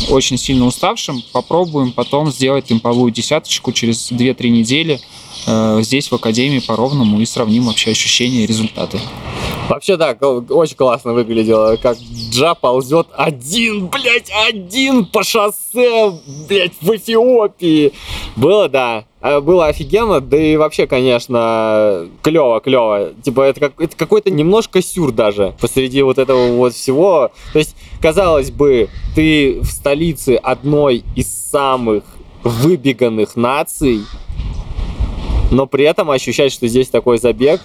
очень 0.10 0.38
сильно 0.38 0.65
уставшим, 0.65 1.24
попробуем 1.31 1.91
потом 1.91 2.31
сделать 2.31 2.65
темповую 2.65 3.12
десяточку 3.12 3.72
через 3.72 4.12
2-3 4.12 4.50
недели 4.50 5.00
э, 5.48 5.79
здесь 5.81 6.12
в 6.12 6.15
Академии 6.15 6.60
по-ровному 6.60 7.19
и 7.19 7.25
сравним 7.25 7.65
вообще 7.65 7.91
ощущения 7.91 8.43
и 8.43 8.48
результаты. 8.48 9.00
Вообще, 9.70 9.98
да, 9.98 10.14
очень 10.14 10.76
классно 10.76 11.14
выглядело, 11.14 11.76
как 11.76 11.96
Джа 12.32 12.56
ползет 12.56 13.08
один, 13.16 13.86
блядь, 13.86 14.32
один 14.48 15.06
по 15.06 15.24
шоссе, 15.24 16.12
блядь, 16.50 16.74
в 16.82 16.90
Эфиопии. 16.96 17.94
Было, 18.36 18.68
да, 18.68 19.06
э, 19.22 19.40
было 19.40 19.68
офигенно, 19.68 20.22
да 20.22 20.38
и 20.38 20.58
вообще, 20.58 20.88
конечно, 20.88 22.08
клево, 22.24 22.62
клево. 22.62 23.12
Типа, 23.22 23.42
это, 23.42 23.60
как, 23.60 23.80
это 23.80 23.96
какой-то 23.96 24.32
немножко 24.32 24.82
сюр 24.82 25.12
даже 25.12 25.54
посреди 25.62 26.02
вот 26.02 26.18
этого 26.18 26.56
вот 26.56 26.74
всего. 26.74 27.30
То 27.54 27.60
есть, 27.60 27.76
казалось 28.02 28.50
бы, 28.50 28.90
ты 29.14 29.60
в 29.62 29.68
столице 29.68 30.40
одной 30.42 31.04
из 31.16 31.30
самых 31.30 32.04
выбеганных 32.44 33.36
наций, 33.36 34.02
но 35.52 35.68
при 35.68 35.86
этом 35.86 36.10
ощущать, 36.10 36.52
что 36.52 36.68
здесь 36.68 36.90
такой 36.90 37.20
забег, 37.20 37.62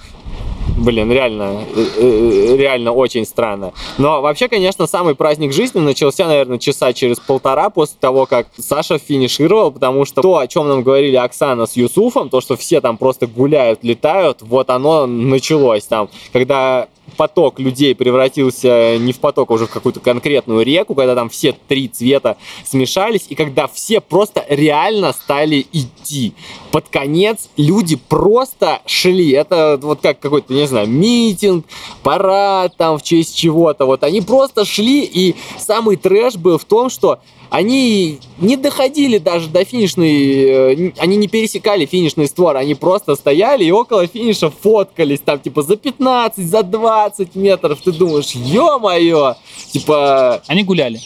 Блин, 0.77 1.11
реально, 1.13 1.65
э, 1.75 1.87
э, 1.99 2.57
реально 2.57 2.93
очень 2.93 3.25
странно. 3.25 3.73
Но 3.97 4.21
вообще, 4.21 4.49
конечно, 4.49 4.87
самый 4.87 5.15
праздник 5.15 5.53
жизни 5.53 5.79
начался, 5.79 6.27
наверное, 6.27 6.59
часа 6.59 6.93
через 6.93 7.21
полтора 7.21 7.71
после 7.71 7.97
того, 8.01 8.27
как 8.27 8.49
Саша 8.59 8.99
финишировал, 8.99 9.71
потому 9.71 10.05
что 10.05 10.23
то, 10.23 10.39
о 10.39 10.47
чем 10.49 10.69
нам 10.69 10.83
говорили 10.83 11.17
Оксана 11.17 11.67
с 11.67 11.77
Юсуфом, 11.77 12.29
то, 12.29 12.41
что 12.41 12.57
все 12.57 12.81
там 12.81 12.97
просто 12.97 13.29
гуляют, 13.29 13.85
летают, 13.85 14.43
вот 14.43 14.69
оно 14.71 15.07
началось 15.07 15.85
там, 15.85 16.09
когда 16.33 16.89
поток 17.17 17.61
людей 17.61 17.95
превратился 17.95 18.99
не 18.99 19.13
в 19.13 19.19
поток, 19.19 19.51
а 19.51 19.55
уже 19.55 19.67
в 19.67 19.71
какую-то 19.71 20.01
конкретную 20.01 20.65
реку, 20.65 20.95
когда 20.95 21.15
там 21.15 21.29
все 21.29 21.55
три 21.69 21.89
цвета 21.89 22.37
смешались, 22.65 23.27
и 23.29 23.35
когда 23.35 23.69
все 23.69 24.01
просто 24.01 24.45
реально 24.49 25.13
стали 25.13 25.67
идти. 25.73 26.35
Под 26.71 26.89
конец 26.89 27.49
люди 27.57 27.97
просто 27.97 28.81
шли. 28.87 29.31
Это 29.31 29.79
вот 29.81 30.01
как 30.01 30.19
какой-то, 30.19 30.53
не 30.53 30.67
знаю, 30.67 30.89
митинг, 30.89 31.67
парад 32.03 32.77
там 32.77 32.99
в 32.99 33.03
честь 33.03 33.37
чего-то. 33.37 33.87
Вот 33.87 34.03
они 34.05 34.21
просто 34.21 34.65
шли, 34.65 35.05
и 35.05 35.35
самый 35.59 35.97
трэш 35.97 36.37
был 36.37 36.59
в 36.59 36.65
том, 36.65 36.91
что 36.91 37.21
они 37.51 38.19
не 38.39 38.57
доходили 38.57 39.19
даже 39.19 39.49
до 39.49 39.65
финишной, 39.65 40.45
э, 40.45 40.93
они 40.99 41.17
не 41.17 41.29
пересекали 41.29 41.87
финишный 41.87 42.27
створ, 42.27 42.57
они 42.57 42.75
просто 42.75 43.15
стояли 43.15 43.65
и 43.65 43.71
около 43.71 44.09
финиша 44.09 44.51
фоткались, 44.51 45.21
там, 45.21 45.39
типа, 45.39 45.63
за 45.63 45.77
15, 45.77 46.45
за 46.45 46.63
20 46.65 46.94
метров, 47.35 47.81
ты 47.81 47.93
думаешь, 47.93 48.31
ё-моё, 48.33 49.35
типа... 49.73 50.43
Они 50.47 50.63
гуляли. 50.65 51.01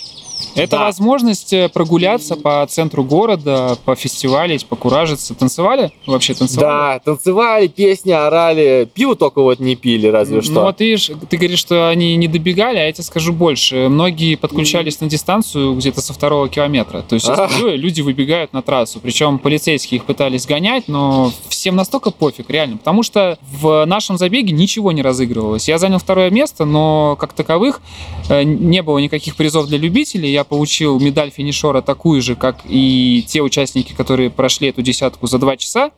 Это 0.55 0.77
Да. 0.77 0.85
возможность 0.85 1.53
э, 1.53 1.69
прогуляться 1.69 2.37
по 2.37 2.67
центру 2.69 3.05
города, 3.05 3.77
пофестивалить, 3.85 4.67
покуражиться. 4.67 5.35
Танцевали? 5.35 5.93
Вообще 6.07 6.35
танцевали? 6.35 6.67
Да, 6.67 6.99
танцевали, 7.05 7.67
песни 7.69 8.11
орали, 8.13 8.89
пиво 8.93 9.15
только 9.15 9.43
вот 9.43 9.61
не 9.61 9.77
пили, 9.77 10.09
разве 10.09 10.43
что. 10.43 10.53
Ну 10.53 10.61
вот 10.63 10.81
видишь, 10.81 11.11
ты 11.29 11.37
говоришь, 11.37 11.59
что 11.59 11.89
они 11.89 12.17
не 12.17 12.29
добегали, 12.29 12.79
а 12.79 12.87
я 12.87 12.93
тебе 12.93 13.05
скажу 13.05 13.33
больше. 13.33 13.89
Многие 13.89 14.35
подключались 14.37 15.01
на 15.01 15.09
дистанцию 15.09 15.75
где-то 15.75 16.01
со 16.01 16.13
второго 16.13 16.49
километра. 16.49 17.03
То 17.03 17.15
есть 17.15 17.27
смотрю, 17.27 17.77
люди 17.77 18.01
выбегают 18.01 18.53
на 18.53 18.63
трассу. 18.63 19.01
Причем 19.01 19.39
полицейские 19.39 19.99
их 19.99 20.05
пытались 20.05 20.47
гонять, 20.47 20.89
но 20.89 21.33
всем 21.49 21.77
настолько 21.77 22.11
пофиг, 22.11 22.51
реально. 22.51 22.79
Потому 22.79 23.03
что 23.03 23.39
в 23.61 23.85
нашем 23.87 24.19
забеге 24.19 24.53
ничего 24.53 24.93
не 24.93 25.03
разыгрывалось. 25.03 25.69
Я 25.69 25.79
занял 25.79 25.99
второе 25.99 26.31
место, 26.31 26.65
но 26.65 27.17
как 27.19 27.33
таковых 27.33 27.81
э, 28.29 28.43
не 28.43 28.83
было 28.83 28.99
никаких 28.99 29.37
призов 29.37 29.67
для 29.67 29.79
любителей. 29.79 30.28
Я 30.29 30.45
получил 30.45 30.99
медаль 31.01 31.31
финишера 31.31 31.83
такую 31.83 32.23
же, 32.23 32.37
как 32.37 32.61
и 32.65 33.25
те 33.27 33.43
участники, 33.43 33.93
которые 33.93 34.31
прошли 34.31 34.69
эту 34.69 34.83
десятку 34.83 35.27
за 35.27 35.39
два 35.39 35.57
часа. 35.57 35.91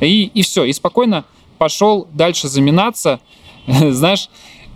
И, 0.00 0.24
и 0.34 0.42
все, 0.42 0.64
и 0.64 0.72
спокойно 0.72 1.24
пошел 1.58 2.06
дальше 2.12 2.48
заминаться. 2.48 3.20
Знаешь, 3.66 4.28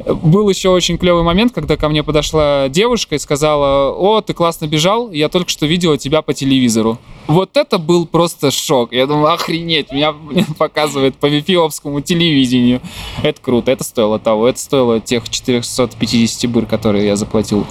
был 0.07 0.49
еще 0.49 0.69
очень 0.69 0.97
клевый 0.97 1.23
момент, 1.23 1.53
когда 1.53 1.77
ко 1.77 1.89
мне 1.89 2.03
подошла 2.03 2.69
девушка 2.69 3.17
и 3.17 3.19
сказала, 3.19 3.91
о, 3.93 4.21
ты 4.21 4.33
классно 4.33 4.67
бежал, 4.67 5.11
я 5.11 5.29
только 5.29 5.51
что 5.51 5.67
видела 5.67 5.99
тебя 5.99 6.23
по 6.23 6.35
телевизору. 6.35 6.99
Вот 7.27 7.57
это 7.57 7.79
был 7.79 8.07
просто 8.07 8.51
шок. 8.51 8.93
Я 8.93 9.07
думаю, 9.07 9.33
охренеть, 9.33 9.93
меня 9.93 10.15
показывают 10.57 11.17
по 11.17 11.27
вифиопскому 11.27 12.01
телевидению. 12.01 12.81
Это 13.23 13.41
круто, 13.41 13.71
это 13.71 13.85
стоило 13.85 14.19
того, 14.19 14.49
это 14.49 14.59
стоило 14.59 15.01
тех 15.01 15.29
450 15.29 16.51
быр, 16.51 16.67
которые 16.67 17.07
я 17.07 17.17
заплатил 17.17 17.67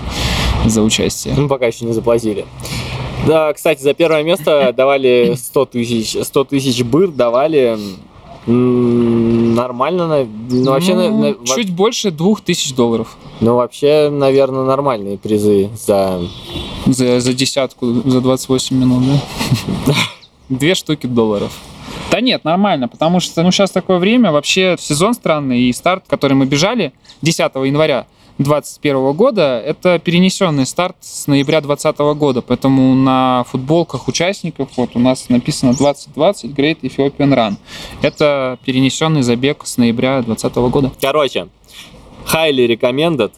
за 0.66 0.82
участие. 0.82 1.34
Мы 1.38 1.48
пока 1.48 1.68
еще 1.68 1.86
не 1.86 1.94
заплатили. 1.94 2.46
Да, 3.26 3.52
кстати, 3.54 3.82
за 3.82 3.94
первое 3.94 4.24
место 4.24 4.74
давали 4.76 5.34
100 5.36 5.66
тысяч, 5.66 6.18
100 6.22 6.44
тысяч 6.46 6.84
быр 6.84 7.10
давали 7.10 7.78
нормально, 8.48 10.26
ну, 10.50 10.72
вообще, 10.72 10.94
Ну, 10.96 11.18
на- 11.22 11.34
во- 11.34 11.46
чуть 11.46 11.70
больше 11.72 12.12
двух 12.12 12.40
тысяч 12.42 12.74
долларов 12.74 13.18
ну, 13.42 13.56
вообще, 13.56 14.10
наверное, 14.10 14.64
нормальные 14.64 15.18
призы 15.18 15.70
за... 15.86 16.22
за, 16.86 17.20
за 17.20 17.34
десятку, 17.34 17.86
за 18.06 18.22
28 18.22 18.76
минут, 18.78 19.04
да? 19.86 19.94
Две 20.50 20.74
штуки 20.76 21.06
долларов. 21.08 21.52
Да 22.10 22.22
нет, 22.22 22.46
нормально, 22.46 22.88
потому 22.88 23.20
что 23.20 23.44
ну, 23.44 23.52
сейчас 23.52 23.70
такое 23.72 23.98
время, 24.00 24.32
вообще 24.32 24.76
сезон 24.80 25.14
странный, 25.14 25.64
и 25.64 25.74
старт, 25.74 26.06
который 26.08 26.34
мы 26.34 26.46
бежали 26.46 26.94
10 27.22 27.40
января 27.66 28.08
2021 28.38 29.14
года, 29.14 29.60
это 29.60 29.98
перенесенный 29.98 30.66
старт 30.66 30.96
с 31.02 31.26
ноября 31.26 31.60
2020 31.62 32.00
года, 32.18 32.42
поэтому 32.42 32.94
на 32.94 33.44
футболках 33.50 34.08
участников 34.08 34.70
вот 34.78 34.92
у 34.94 35.00
нас 35.00 35.30
написано 35.30 35.74
2020 35.74 36.52
Great 36.52 36.82
Ethiopian 36.82 37.34
Run. 37.34 37.56
Это 38.02 38.60
перенесенный 38.64 39.24
забег 39.24 39.66
с 39.66 39.78
ноября 39.78 40.22
2020 40.22 40.72
года. 40.72 40.92
Короче, 41.02 41.48
highly 42.32 42.68
recommended 42.68 43.32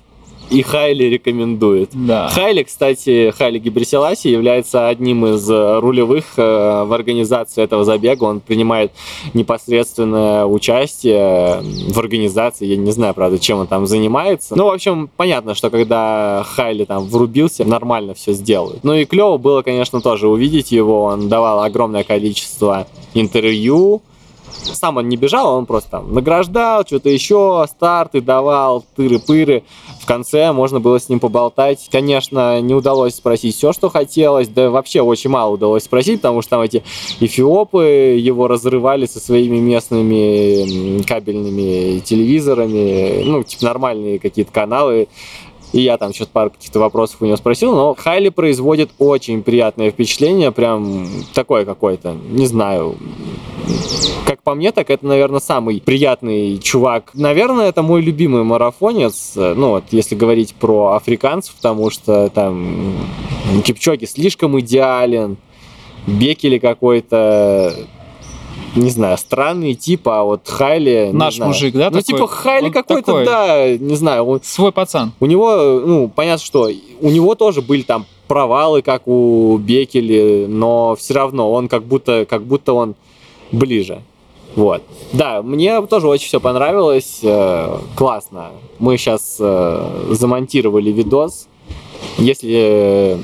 и 0.50 0.62
highly 0.62 1.10
рекомендует. 1.10 1.90
Да. 1.94 2.30
Хайли, 2.30 2.64
кстати, 2.64 3.32
Хайли 3.38 3.60
Гибрисиласи 3.60 4.28
является 4.28 4.88
одним 4.88 5.26
из 5.26 5.50
э, 5.50 5.80
рулевых 5.80 6.26
э, 6.38 6.84
в 6.84 6.94
организации 6.94 7.64
этого 7.64 7.84
забега. 7.84 8.24
Он 8.24 8.40
принимает 8.40 8.92
непосредственное 9.34 10.46
участие 10.46 11.62
в 11.92 12.00
организации. 12.00 12.66
Я 12.66 12.78
не 12.78 12.92
знаю, 12.92 13.14
правда, 13.14 13.40
чем 13.40 13.60
он 13.60 13.68
там 13.68 13.86
занимается. 13.88 14.56
Ну, 14.56 14.66
в 14.66 14.70
общем, 14.70 15.10
понятно, 15.16 15.56
что 15.56 15.70
когда 15.70 16.44
Хайли 16.56 16.86
там 16.86 17.06
врубился, 17.06 17.66
нормально 17.66 18.14
все 18.14 18.34
сделают. 18.34 18.84
Ну 18.84 18.94
и 18.94 19.06
клево 19.06 19.38
было, 19.38 19.62
конечно, 19.62 20.02
тоже 20.02 20.28
увидеть 20.28 20.72
его. 20.72 21.04
Он 21.04 21.30
давал 21.30 21.64
огромное 21.64 22.04
количество 22.04 22.88
интервью. 23.14 24.02
Сам 24.52 24.98
он 24.98 25.10
не 25.10 25.18
бежал, 25.18 25.58
он 25.58 25.66
просто 25.66 25.92
там 25.92 26.14
награждал, 26.14 26.86
что-то 26.86 27.10
еще, 27.10 27.66
старты 27.70 28.22
давал, 28.22 28.86
тыры-пыры. 28.96 29.64
В 30.02 30.06
конце 30.06 30.52
можно 30.52 30.80
было 30.80 31.00
с 31.00 31.10
ним 31.10 31.20
поболтать. 31.20 31.88
Конечно, 31.92 32.62
не 32.62 32.74
удалось 32.74 33.16
спросить 33.16 33.56
все, 33.56 33.74
что 33.74 33.90
хотелось, 33.90 34.48
да 34.48 34.70
вообще 34.70 35.02
очень 35.02 35.30
мало 35.30 35.54
удалось 35.54 35.84
спросить, 35.84 36.22
потому 36.22 36.42
что 36.42 36.52
там 36.52 36.62
эти 36.62 36.84
эфиопы 37.20 38.18
его 38.20 38.48
разрывали 38.48 39.06
со 39.06 39.20
своими 39.20 39.58
местными 39.58 41.04
кабельными 41.04 42.00
телевизорами, 42.00 43.24
ну, 43.24 43.44
типа 43.44 43.66
нормальные 43.66 44.20
какие-то 44.20 44.52
каналы. 44.52 45.08
И 45.72 45.82
я 45.82 45.98
там 45.98 46.14
что-то 46.14 46.32
пару 46.32 46.50
каких-то 46.50 46.80
вопросов 46.80 47.18
у 47.22 47.26
него 47.26 47.38
спросил, 47.38 47.76
но 47.76 47.94
Хайли 47.94 48.30
производит 48.30 48.90
очень 48.98 49.44
приятное 49.44 49.92
впечатление, 49.92 50.52
прям 50.52 51.08
такое 51.34 51.64
какое-то, 51.64 52.14
не 52.14 52.48
знаю, 52.48 52.98
как 54.26 54.42
по 54.42 54.56
мне, 54.56 54.72
так 54.72 54.90
это, 54.90 55.06
наверное, 55.06 55.40
самый 55.40 55.80
приятный 55.80 56.58
чувак. 56.58 57.12
Наверное, 57.14 57.70
это 57.70 57.84
мой 57.84 58.02
любимый 58.02 58.44
марафонец, 58.44 59.34
ну 59.36 59.70
вот, 59.70 59.84
если 59.92 60.16
говорить 60.16 60.56
про 60.56 60.94
африканцев, 60.94 61.54
потому 61.56 61.92
что 61.92 62.30
там 62.30 62.96
Кипчоги 63.64 64.06
слишком 64.06 64.60
идеален, 64.60 65.38
Бекели 66.08 66.58
какой-то 66.58 67.76
не 68.76 68.90
знаю, 68.90 69.18
странный 69.18 69.74
тип, 69.76 70.08
а 70.08 70.24
вот 70.24 70.48
Хайли... 70.48 71.10
Наш 71.14 71.36
знаю. 71.36 71.50
мужик, 71.50 71.74
да, 71.74 71.86
Ну, 71.86 72.00
такой? 72.00 72.04
типа 72.04 72.28
Хайли 72.28 72.70
какой-то, 72.70 73.24
да, 73.26 73.78
не 73.78 73.96
знаю, 73.96 74.26
он 74.26 74.42
Свой 74.44 74.72
пацан. 74.72 75.14
у 75.20 75.26
него, 75.26 75.82
ну, 75.86 76.08
понятно, 76.14 76.44
что 76.46 76.70
у 77.02 77.10
него 77.10 77.36
тоже 77.36 77.62
были 77.62 77.82
там 77.82 78.06
провалы, 78.28 78.82
как 78.82 79.08
у 79.08 79.58
Бекели, 79.58 80.46
но 80.48 80.96
все 80.96 81.14
равно 81.16 81.52
он 81.52 81.68
как 81.68 81.84
будто, 81.84 82.26
как 82.30 82.44
будто 82.44 82.74
он 82.74 82.96
ближе. 83.52 84.02
Вот. 84.56 84.84
Да, 85.14 85.42
мне 85.42 85.82
тоже 85.84 86.08
очень 86.08 86.28
все 86.28 86.40
понравилось. 86.40 87.20
э, 87.24 87.78
классно. 87.96 88.48
Мы 88.80 88.98
сейчас 88.98 89.38
замонтировали 90.10 90.92
видос. 90.92 91.48
Если 92.18 92.50
э, 92.52 93.18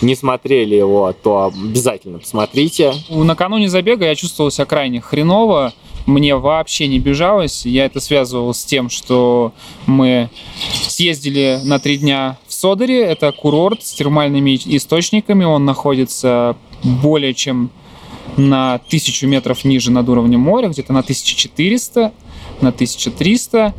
не 0.00 0.14
смотрели 0.14 0.74
его, 0.74 1.14
то 1.22 1.52
обязательно 1.52 2.18
посмотрите. 2.18 2.94
Накануне 3.08 3.68
забега 3.68 4.06
я 4.06 4.14
чувствовал 4.14 4.50
себя 4.50 4.66
крайне 4.66 5.00
хреново. 5.00 5.72
Мне 6.06 6.34
вообще 6.34 6.86
не 6.88 6.98
бежалось. 6.98 7.66
Я 7.66 7.84
это 7.84 8.00
связывал 8.00 8.54
с 8.54 8.64
тем, 8.64 8.88
что 8.88 9.52
мы 9.86 10.30
съездили 10.72 11.60
на 11.64 11.78
три 11.78 11.98
дня 11.98 12.38
в 12.48 12.52
Содере. 12.52 13.02
Это 13.02 13.32
курорт 13.32 13.84
с 13.84 13.92
термальными 13.92 14.58
источниками. 14.64 15.44
Он 15.44 15.64
находится 15.64 16.56
более 16.82 17.34
чем 17.34 17.70
на 18.36 18.78
тысячу 18.78 19.26
метров 19.26 19.64
ниже 19.64 19.90
над 19.90 20.08
уровнем 20.08 20.40
моря, 20.40 20.68
где-то 20.68 20.92
на 20.92 21.00
1400, 21.00 22.12
на 22.60 22.68
1300. 22.68 23.74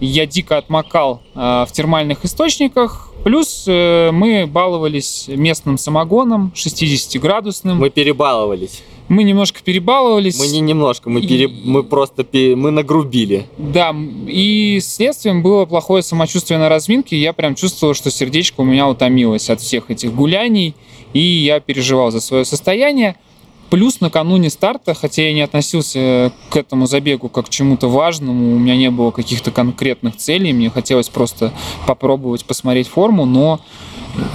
Я 0.00 0.26
дико 0.26 0.56
отмокал 0.56 1.22
э, 1.34 1.38
в 1.38 1.72
термальных 1.72 2.24
источниках. 2.24 3.12
Плюс 3.22 3.64
э, 3.66 4.10
мы 4.12 4.46
баловались 4.46 5.26
местным 5.28 5.76
самогоном 5.76 6.52
60-градусным. 6.54 7.74
Мы... 7.74 7.80
Мы 7.80 7.90
перебаловались. 7.90 8.82
немножко 9.24 9.60
перебаловались. 9.62 10.38
Мы 10.38 10.48
не 10.48 10.60
немножко, 10.60 11.10
мы, 11.10 11.20
пере... 11.20 11.48
мы 11.48 11.82
просто 11.82 12.24
пе- 12.24 12.56
мы 12.56 12.70
нагрубили. 12.70 13.46
Да, 13.58 13.94
и 14.26 14.78
следствием 14.80 15.42
было 15.42 15.66
плохое 15.66 16.02
самочувствие 16.02 16.58
на 16.58 16.68
разминке. 16.68 17.18
Я 17.18 17.32
прям 17.32 17.54
чувствовал, 17.54 17.92
что 17.92 18.10
сердечко 18.10 18.62
у 18.62 18.64
меня 18.64 18.88
утомилось 18.88 19.50
от 19.50 19.60
всех 19.60 19.90
этих 19.90 20.14
гуляний, 20.14 20.74
и 21.12 21.20
я 21.20 21.60
переживал 21.60 22.10
за 22.10 22.20
свое 22.20 22.44
состояние. 22.44 23.16
Плюс 23.70 24.00
накануне 24.00 24.50
старта, 24.50 24.94
хотя 24.94 25.22
я 25.22 25.32
не 25.32 25.42
относился 25.42 26.32
к 26.50 26.56
этому 26.56 26.86
забегу 26.86 27.28
как 27.28 27.46
к 27.46 27.50
чему-то 27.50 27.88
важному, 27.88 28.56
у 28.56 28.58
меня 28.58 28.76
не 28.76 28.90
было 28.90 29.12
каких-то 29.12 29.52
конкретных 29.52 30.16
целей, 30.16 30.52
мне 30.52 30.70
хотелось 30.70 31.08
просто 31.08 31.52
попробовать 31.86 32.44
посмотреть 32.44 32.88
форму, 32.88 33.26
но 33.26 33.60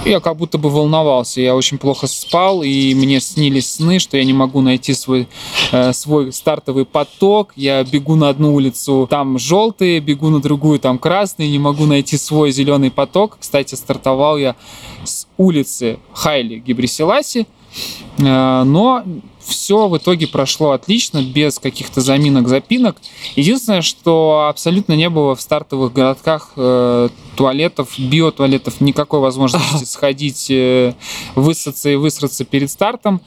я 0.04 0.20
как 0.20 0.36
будто 0.36 0.58
бы 0.58 0.70
волновался. 0.70 1.40
Я 1.40 1.54
очень 1.54 1.78
плохо 1.78 2.06
спал, 2.06 2.62
и 2.62 2.94
мне 2.94 3.20
снились 3.20 3.72
сны, 3.72 3.98
что 3.98 4.16
я 4.16 4.24
не 4.24 4.32
могу 4.32 4.60
найти 4.60 4.94
свой, 4.94 5.28
э, 5.72 5.92
свой 5.92 6.32
стартовый 6.32 6.84
поток. 6.84 7.52
Я 7.56 7.84
бегу 7.84 8.14
на 8.14 8.28
одну 8.28 8.54
улицу, 8.54 9.06
там 9.10 9.38
желтые, 9.38 10.00
бегу 10.00 10.30
на 10.30 10.40
другую, 10.40 10.78
там 10.78 10.98
красные, 10.98 11.50
не 11.50 11.58
могу 11.58 11.84
найти 11.84 12.16
свой 12.16 12.52
зеленый 12.52 12.90
поток. 12.90 13.38
Кстати, 13.40 13.74
стартовал 13.74 14.38
я 14.38 14.56
с 15.04 15.26
улицы 15.36 15.98
Хайли 16.12 16.58
Гибрисиласи, 16.58 17.40
э, 17.40 18.05
но 18.18 19.04
все 19.46 19.88
в 19.88 19.96
итоге 19.96 20.26
прошло 20.26 20.72
отлично, 20.72 21.22
без 21.22 21.58
каких-то 21.58 22.00
заминок, 22.00 22.48
запинок. 22.48 22.96
Единственное, 23.36 23.82
что 23.82 24.46
абсолютно 24.48 24.94
не 24.94 25.08
было 25.08 25.36
в 25.36 25.40
стартовых 25.40 25.92
городках 25.92 26.52
э, 26.56 27.08
туалетов, 27.36 27.98
биотуалетов, 27.98 28.80
никакой 28.80 29.20
возможности 29.20 29.84
сходить, 29.86 30.50
э, 30.50 30.94
высаться 31.34 31.88
и 31.88 31.96
высраться 31.96 32.44
перед 32.44 32.70
стартом. 32.70 33.20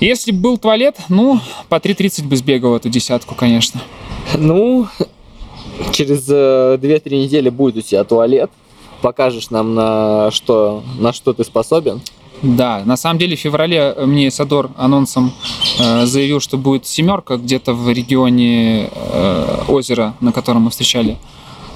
Если 0.00 0.30
бы 0.30 0.40
был 0.40 0.58
туалет, 0.58 0.96
ну, 1.08 1.40
по 1.68 1.76
3.30 1.76 2.24
бы 2.24 2.36
сбегал 2.36 2.76
эту 2.76 2.88
десятку, 2.88 3.34
конечно. 3.34 3.80
Ну, 4.36 4.88
через 5.92 6.26
э, 6.28 6.78
2-3 6.80 7.22
недели 7.22 7.48
будет 7.48 7.76
у 7.78 7.80
тебя 7.80 8.04
туалет. 8.04 8.50
Покажешь 9.00 9.50
нам, 9.50 9.74
на 9.74 10.30
что, 10.30 10.82
на 10.98 11.12
что 11.12 11.32
ты 11.32 11.44
способен. 11.44 12.00
Да, 12.42 12.82
на 12.84 12.96
самом 12.96 13.18
деле 13.18 13.36
в 13.36 13.40
феврале 13.40 13.94
мне 14.04 14.30
Садор 14.30 14.70
анонсом 14.76 15.32
э, 15.78 16.04
заявил, 16.04 16.40
что 16.40 16.58
будет 16.58 16.86
семерка 16.86 17.36
где-то 17.36 17.72
в 17.72 17.90
регионе 17.90 18.90
э, 18.92 19.64
озера, 19.68 20.14
на 20.20 20.32
котором 20.32 20.62
мы 20.62 20.70
встречали 20.70 21.16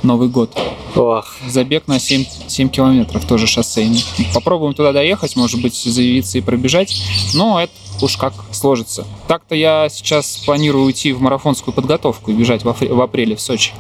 Новый 0.03 0.29
год. 0.29 0.57
Ох, 0.97 1.27
Забег 1.47 1.87
на 1.87 1.99
7, 1.99 2.25
7 2.47 2.69
километров, 2.69 3.25
тоже 3.27 3.47
шоссейный. 3.47 4.03
Попробуем 4.35 4.75
туда 4.75 4.93
доехать, 4.93 5.37
может 5.37 5.61
быть, 5.61 5.75
заявиться 5.75 6.39
и 6.39 6.41
пробежать, 6.41 6.97
но 7.35 7.61
это 7.61 7.73
уж 8.03 8.17
как 8.17 8.33
сложится. 8.51 9.07
Так-то 9.29 9.55
я 9.55 9.89
сейчас 9.91 10.39
планирую 10.39 10.85
уйти 10.85 11.13
в 11.13 11.21
марафонскую 11.21 11.75
подготовку 11.75 12.31
и 12.31 12.35
бежать 12.35 12.65
в, 12.65 12.73
в 12.73 13.01
апреле 13.01 13.37
в 13.37 13.41
Сочи. 13.41 13.73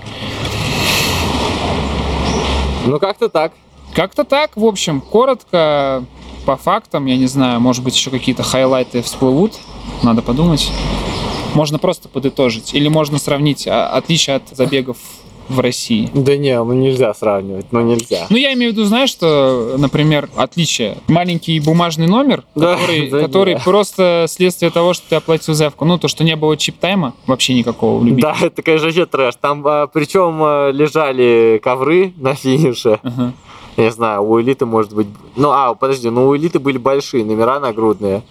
ну 2.86 2.98
как-то 2.98 3.28
так. 3.28 3.52
Как-то 3.94 4.24
так, 4.24 4.56
в 4.56 4.64
общем, 4.64 5.00
коротко, 5.00 6.04
по 6.46 6.56
фактам, 6.56 7.06
я 7.06 7.16
не 7.16 7.26
знаю, 7.26 7.60
может 7.60 7.82
быть, 7.84 7.94
еще 7.96 8.10
какие-то 8.10 8.42
хайлайты 8.42 9.02
всплывут, 9.02 9.54
надо 10.02 10.22
подумать. 10.22 10.70
Можно 11.54 11.78
просто 11.78 12.08
подытожить, 12.08 12.74
или 12.74 12.88
можно 12.88 13.18
сравнить 13.18 13.66
а, 13.66 13.88
отличия 13.88 14.36
от 14.36 14.42
забегов 14.52 14.96
в 15.48 15.58
России. 15.58 16.08
Да 16.14 16.36
не, 16.36 16.56
ну 16.62 16.72
нельзя 16.74 17.12
сравнивать, 17.12 17.66
ну 17.72 17.80
нельзя. 17.80 18.26
Ну, 18.30 18.36
я 18.36 18.52
имею 18.52 18.70
в 18.70 18.74
виду, 18.76 18.84
знаешь, 18.84 19.10
что, 19.10 19.74
например, 19.78 20.30
отличие. 20.36 20.98
Маленький 21.08 21.58
бумажный 21.58 22.06
номер, 22.06 22.44
Да, 22.54 22.76
который, 22.76 23.10
да 23.10 23.20
который 23.20 23.54
не. 23.54 23.60
просто 23.60 24.26
следствие 24.28 24.70
того, 24.70 24.94
что 24.94 25.08
ты 25.08 25.16
оплатил 25.16 25.54
заявку. 25.54 25.84
Ну, 25.84 25.98
то, 25.98 26.06
что 26.06 26.22
не 26.22 26.36
было 26.36 26.56
чип-тайма, 26.56 27.14
вообще 27.26 27.54
никакого 27.54 27.98
любителей. 28.00 28.22
Да, 28.22 28.36
это, 28.46 28.62
конечно, 28.62 28.86
вообще 28.86 29.06
трэш. 29.06 29.34
Там 29.40 29.62
причем 29.92 30.38
лежали 30.72 31.60
ковры 31.60 32.12
на 32.16 32.34
финише. 32.36 33.00
Ага. 33.02 33.32
Я 33.76 33.84
не 33.84 33.92
знаю, 33.92 34.22
у 34.22 34.40
элиты 34.40 34.66
может 34.66 34.92
быть... 34.92 35.06
Ну, 35.36 35.50
а, 35.50 35.74
подожди, 35.74 36.10
ну 36.10 36.28
у 36.28 36.36
элиты 36.36 36.58
были 36.58 36.78
большие 36.78 37.24
номера 37.24 37.60
нагрудные. 37.60 38.22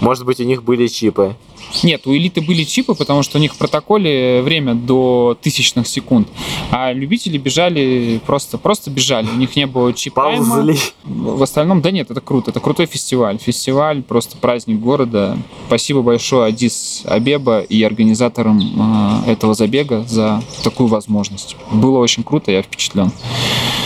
Может 0.00 0.24
быть, 0.24 0.40
у 0.40 0.44
них 0.44 0.62
были 0.62 0.86
чипы. 0.86 1.36
Нет, 1.82 2.06
у 2.06 2.14
элиты 2.14 2.40
были 2.40 2.64
чипы, 2.64 2.94
потому 2.94 3.22
что 3.22 3.38
у 3.38 3.40
них 3.40 3.54
в 3.54 3.58
протоколе 3.58 4.42
время 4.42 4.74
до 4.74 5.36
тысячных 5.40 5.86
секунд. 5.86 6.28
А 6.70 6.92
любители 6.92 7.38
бежали 7.38 8.20
просто, 8.26 8.58
просто 8.58 8.90
бежали. 8.90 9.28
У 9.28 9.36
них 9.36 9.56
не 9.56 9.66
было 9.66 9.92
чип-тайма. 9.92 10.46
Ползли. 10.46 10.78
В 11.04 11.42
остальном, 11.42 11.82
да 11.82 11.90
нет, 11.90 12.10
это 12.10 12.20
круто. 12.20 12.50
Это 12.50 12.60
крутой 12.60 12.86
фестиваль. 12.86 13.38
Фестиваль, 13.38 14.02
просто 14.02 14.36
праздник 14.36 14.80
города. 14.80 15.36
Спасибо 15.66 16.02
большое 16.02 16.46
Адис 16.46 17.02
Абеба 17.04 17.60
и 17.60 17.82
организаторам 17.82 19.22
э, 19.26 19.32
этого 19.32 19.54
забега 19.54 20.04
за 20.06 20.42
такую 20.62 20.88
возможность. 20.88 21.56
Было 21.72 21.98
очень 21.98 22.22
круто, 22.22 22.50
я 22.50 22.62
впечатлен. 22.62 23.10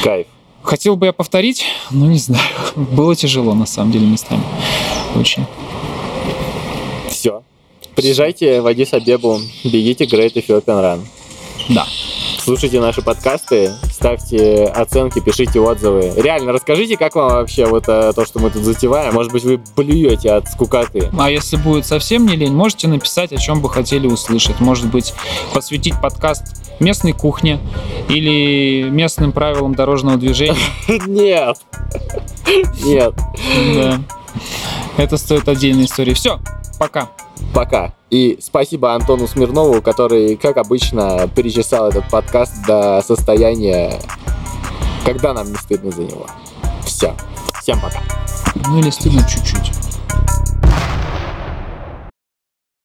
Кайф. 0.02 0.26
Хотел 0.62 0.96
бы 0.96 1.06
я 1.06 1.12
повторить, 1.12 1.64
но 1.90 2.06
не 2.06 2.18
знаю. 2.18 2.42
Было 2.76 3.16
тяжело, 3.16 3.54
на 3.54 3.66
самом 3.66 3.92
деле, 3.92 4.06
местами. 4.06 4.42
Очень. 5.16 5.46
Все. 7.08 7.42
Приезжайте 7.94 8.60
в 8.60 8.66
Адис 8.66 8.92
Абебу, 8.92 9.40
бегите 9.64 10.04
Great 10.04 10.34
Ethiopian 10.34 10.64
Run. 10.64 11.00
Да. 11.68 11.86
Слушайте 12.38 12.80
наши 12.80 13.02
подкасты, 13.02 13.72
ставьте 14.00 14.64
оценки, 14.64 15.20
пишите 15.20 15.60
отзывы. 15.60 16.14
Реально, 16.16 16.52
расскажите, 16.52 16.96
как 16.96 17.14
вам 17.16 17.32
вообще 17.32 17.66
вот 17.66 17.84
э, 17.86 18.14
то, 18.14 18.24
что 18.24 18.38
мы 18.38 18.50
тут 18.50 18.62
затеваем. 18.62 19.12
Может 19.12 19.30
быть, 19.30 19.44
вы 19.44 19.60
блюете 19.76 20.32
от 20.32 20.48
скукоты. 20.48 21.10
А 21.18 21.30
если 21.30 21.56
будет 21.56 21.84
совсем 21.84 22.26
не 22.26 22.34
лень, 22.34 22.54
можете 22.54 22.88
написать, 22.88 23.30
о 23.34 23.36
чем 23.36 23.60
бы 23.60 23.68
хотели 23.68 24.06
услышать. 24.06 24.58
Может 24.58 24.86
быть, 24.86 25.12
посвятить 25.52 26.00
подкаст 26.00 26.62
местной 26.80 27.12
кухне 27.12 27.60
или 28.08 28.88
местным 28.88 29.32
правилам 29.32 29.74
дорожного 29.74 30.16
движения. 30.16 30.56
Нет. 31.06 31.58
Нет. 32.82 33.14
Да. 33.74 34.00
Это 34.96 35.18
стоит 35.18 35.46
отдельной 35.46 35.84
истории. 35.84 36.14
Все, 36.14 36.40
пока. 36.80 37.10
Пока. 37.52 37.92
И 38.08 38.38
спасибо 38.40 38.94
Антону 38.94 39.28
Смирнову, 39.28 39.82
который, 39.82 40.36
как 40.36 40.56
обычно, 40.56 41.28
перечесал 41.28 41.90
этот 41.90 42.08
подкаст 42.08 42.66
до 42.66 43.02
состояния, 43.06 44.00
когда 45.04 45.34
нам 45.34 45.50
не 45.50 45.56
стыдно 45.56 45.90
за 45.90 46.02
него. 46.02 46.26
Все. 46.84 47.14
Всем 47.60 47.78
пока. 47.80 48.00
Ну 48.66 48.78
или 48.78 48.88
стыдно 48.88 49.22
чуть-чуть. 49.28 49.79